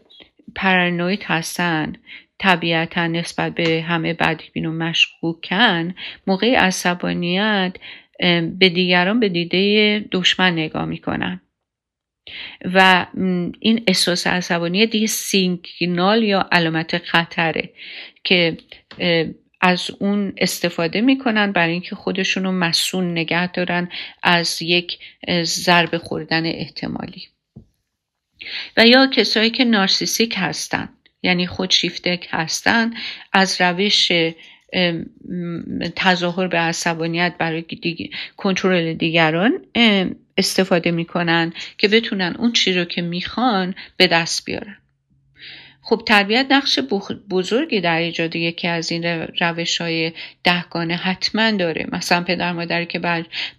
پرانوید 0.55 1.23
هستن 1.23 1.93
طبیعتا 2.39 3.07
نسبت 3.07 3.55
به 3.55 3.81
همه 3.87 4.13
بدبین 4.13 4.65
و 4.65 4.71
مشکوکن 4.71 5.95
موقع 6.27 6.55
عصبانیت 6.55 7.73
به 8.59 8.69
دیگران 8.69 9.19
به 9.19 9.29
دیده 9.29 9.99
دشمن 10.11 10.53
نگاه 10.53 10.85
می‌کنن. 10.85 11.41
و 12.73 13.05
این 13.59 13.83
احساس 13.87 14.27
عصبانی 14.27 14.85
دیگه 14.85 15.07
سیگنال 15.07 16.23
یا 16.23 16.49
علامت 16.51 16.97
خطره 16.97 17.69
که 18.23 18.57
از 19.61 19.91
اون 19.99 20.33
استفاده 20.37 21.01
می‌کنن 21.01 21.51
برای 21.51 21.71
اینکه 21.71 21.95
خودشون 21.95 22.43
رو 22.43 22.51
مسون 22.51 23.11
نگه 23.11 23.51
دارن 23.51 23.89
از 24.23 24.61
یک 24.61 24.99
ضربه 25.43 25.97
خوردن 25.97 26.45
احتمالی. 26.45 27.23
و 28.77 28.87
یا 28.87 29.07
کسایی 29.07 29.49
که 29.49 29.65
نارسیسیک 29.65 30.35
هستن 30.37 30.89
یعنی 31.23 31.47
خودشیفته 31.47 32.19
هستن 32.29 32.93
از 33.33 33.61
روش 33.61 34.11
تظاهر 35.95 36.47
به 36.47 36.57
عصبانیت 36.57 37.35
برای 37.39 37.65
کنترل 38.37 38.93
دیگران 38.93 39.65
استفاده 40.37 40.91
می‌کنن 40.91 41.53
که 41.77 41.87
بتونن 41.87 42.35
اون 42.39 42.51
چی 42.51 42.73
رو 42.73 42.85
که 42.85 43.01
می‌خوان 43.01 43.75
به 43.97 44.07
دست 44.07 44.45
بیارن. 44.45 44.77
خب 45.89 46.01
تربیت 46.05 46.45
نقش 46.49 46.79
بزرگی 47.29 47.81
در 47.81 47.97
ایجاد 47.97 48.35
یکی 48.35 48.67
از 48.67 48.91
این 48.91 49.03
روش 49.39 49.81
های 49.81 50.11
دهگانه 50.43 50.95
حتما 50.95 51.51
داره. 51.51 51.87
مثلا 51.91 52.23
پدر 52.23 52.51
مادری 52.51 52.85
که 52.85 52.99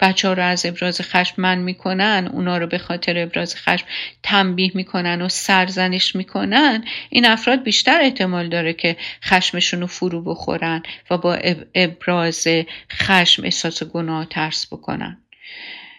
بچه 0.01 0.29
ها 0.29 0.35
رو 0.35 0.43
از 0.43 0.67
ابراز 0.67 1.01
خشم 1.01 1.43
من 1.43 1.59
می‌کنن 1.59 2.31
اونا 2.33 2.59
رو 2.59 2.67
به 2.67 2.79
خاطر 2.79 3.19
ابراز 3.19 3.57
خشم 3.57 3.87
تنبیه 4.23 4.71
می‌کنن 4.75 5.23
و 5.23 5.29
سرزنش 5.29 6.17
می‌کنن 6.17 6.85
این 7.09 7.27
افراد 7.27 7.63
بیشتر 7.63 8.01
احتمال 8.01 8.49
داره 8.49 8.73
که 8.73 8.97
خشمشون 9.25 9.81
رو 9.81 9.87
فرو 9.87 10.23
بخورن 10.23 10.83
و 11.11 11.19
با 11.19 11.39
ابراز 11.75 12.47
خشم 12.93 13.45
احساس 13.45 13.83
گناه 13.83 14.27
ترس 14.27 14.67
بکنن. 14.67 15.19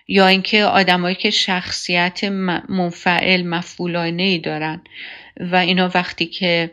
یا 0.07 0.27
اینکه 0.27 0.63
آدمایی 0.63 1.15
که 1.15 1.29
شخصیت 1.29 2.23
منفعل 2.69 3.43
مفعولانه 3.43 4.23
ای 4.23 4.39
دارن. 4.39 4.82
و 5.39 5.55
اینا 5.55 5.91
وقتی 5.95 6.25
که 6.25 6.71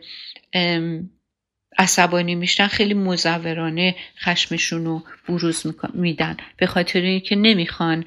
عصبانی 1.77 2.35
میشن 2.35 2.67
خیلی 2.67 2.93
مزورانه 2.93 3.95
خشمشون 4.19 4.85
رو 4.85 5.03
بروز 5.27 5.65
میدن. 5.93 6.37
به 6.57 6.67
خاطر 6.67 7.01
اینکه 7.01 7.35
نمی‌خوان 7.35 8.05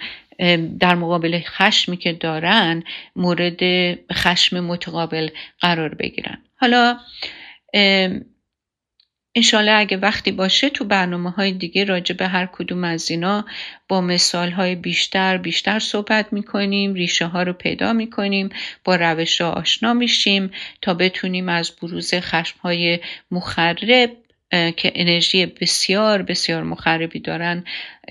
در 0.80 0.94
مقابل 0.94 1.40
خشمی 1.44 1.96
که 1.96 2.12
دارن 2.12 2.82
مورد 3.16 3.60
خشم 4.12 4.60
متقابل 4.60 5.28
قرار 5.60 5.94
بگیرن. 5.94 6.38
حالا 6.56 6.98
انشالله 9.34 9.72
اگه 9.72 9.96
وقتی 9.96 10.32
باشه 10.32 10.70
تو 10.70 10.84
برنامه 10.84 11.30
های 11.30 11.52
دیگه 11.52 11.84
راجع 11.84 12.16
به 12.16 12.26
هر 12.28 12.46
کدوم 12.46 12.84
از 12.84 13.10
اینا 13.10 13.44
با 13.88 14.00
مثال 14.00 14.50
های 14.50 14.74
بیشتر 14.74 15.36
بیشتر 15.36 15.78
صحبت 15.78 16.32
می‌کنیم 16.32 16.94
ریشه 16.94 17.26
ها 17.26 17.42
رو 17.42 17.52
پیدا 17.52 17.92
می‌کنیم 17.92 18.48
با 18.84 18.96
روش 18.96 19.40
ها 19.40 19.50
آشنا 19.50 19.94
میشیم 19.94 20.50
تا 20.82 20.94
بتونیم 20.94 21.48
از 21.48 21.72
بروز 21.82 22.14
خشم 22.14 22.58
های 22.58 23.00
مخرب 23.30 24.10
که 24.50 24.92
انرژی 24.94 25.46
بسیار 25.46 26.22
بسیار 26.22 26.62
مخربی 26.62 27.20
دارن 27.20 27.64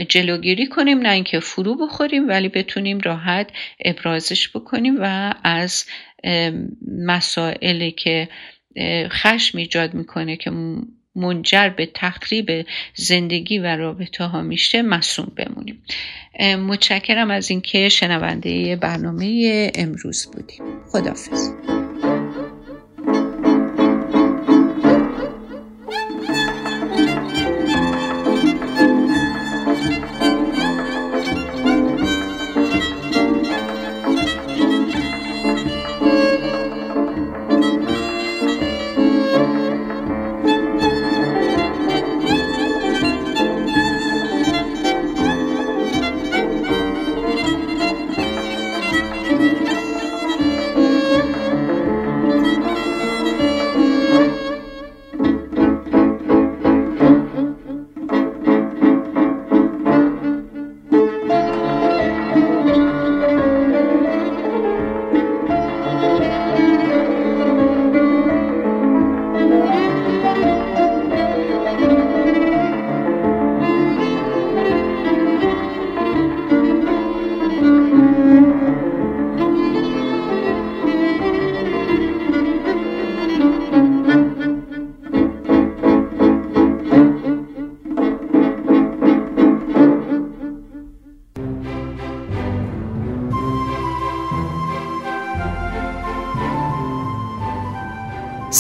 جلوگیری 0.10 0.68
کنیم 0.68 1.00
نه 1.00 1.12
اینکه 1.12 1.40
فرو 1.40 1.76
بخوریم 1.76 2.28
ولی 2.28 2.50
بتونیم 2.50 3.00
راحت 3.00 3.50
ابرازش 3.86 4.50
بکنیم 4.50 4.96
و 5.00 5.34
از 5.44 5.86
مسائلی 6.98 7.92
که 7.92 8.30
خشم 9.10 9.58
ایجاد 9.58 9.94
می‌کنه 9.94 10.38
که 10.38 10.52
منجر 11.16 11.70
به 11.70 11.90
تخریب 11.94 12.66
زندگی 12.96 13.60
و 13.60 13.66
رابطه 13.66 14.24
ها 14.24 14.42
میشه 14.42 14.82
مسون 14.82 15.32
بمونیم. 15.36 15.84
متشکرم 16.68 17.32
از 17.32 17.50
اینکه 17.50 17.90
شنونده 17.90 18.76
برنامه 18.76 19.72
امروز 19.76 20.26
بودیم. 20.26 20.64
خدافز 20.92 21.52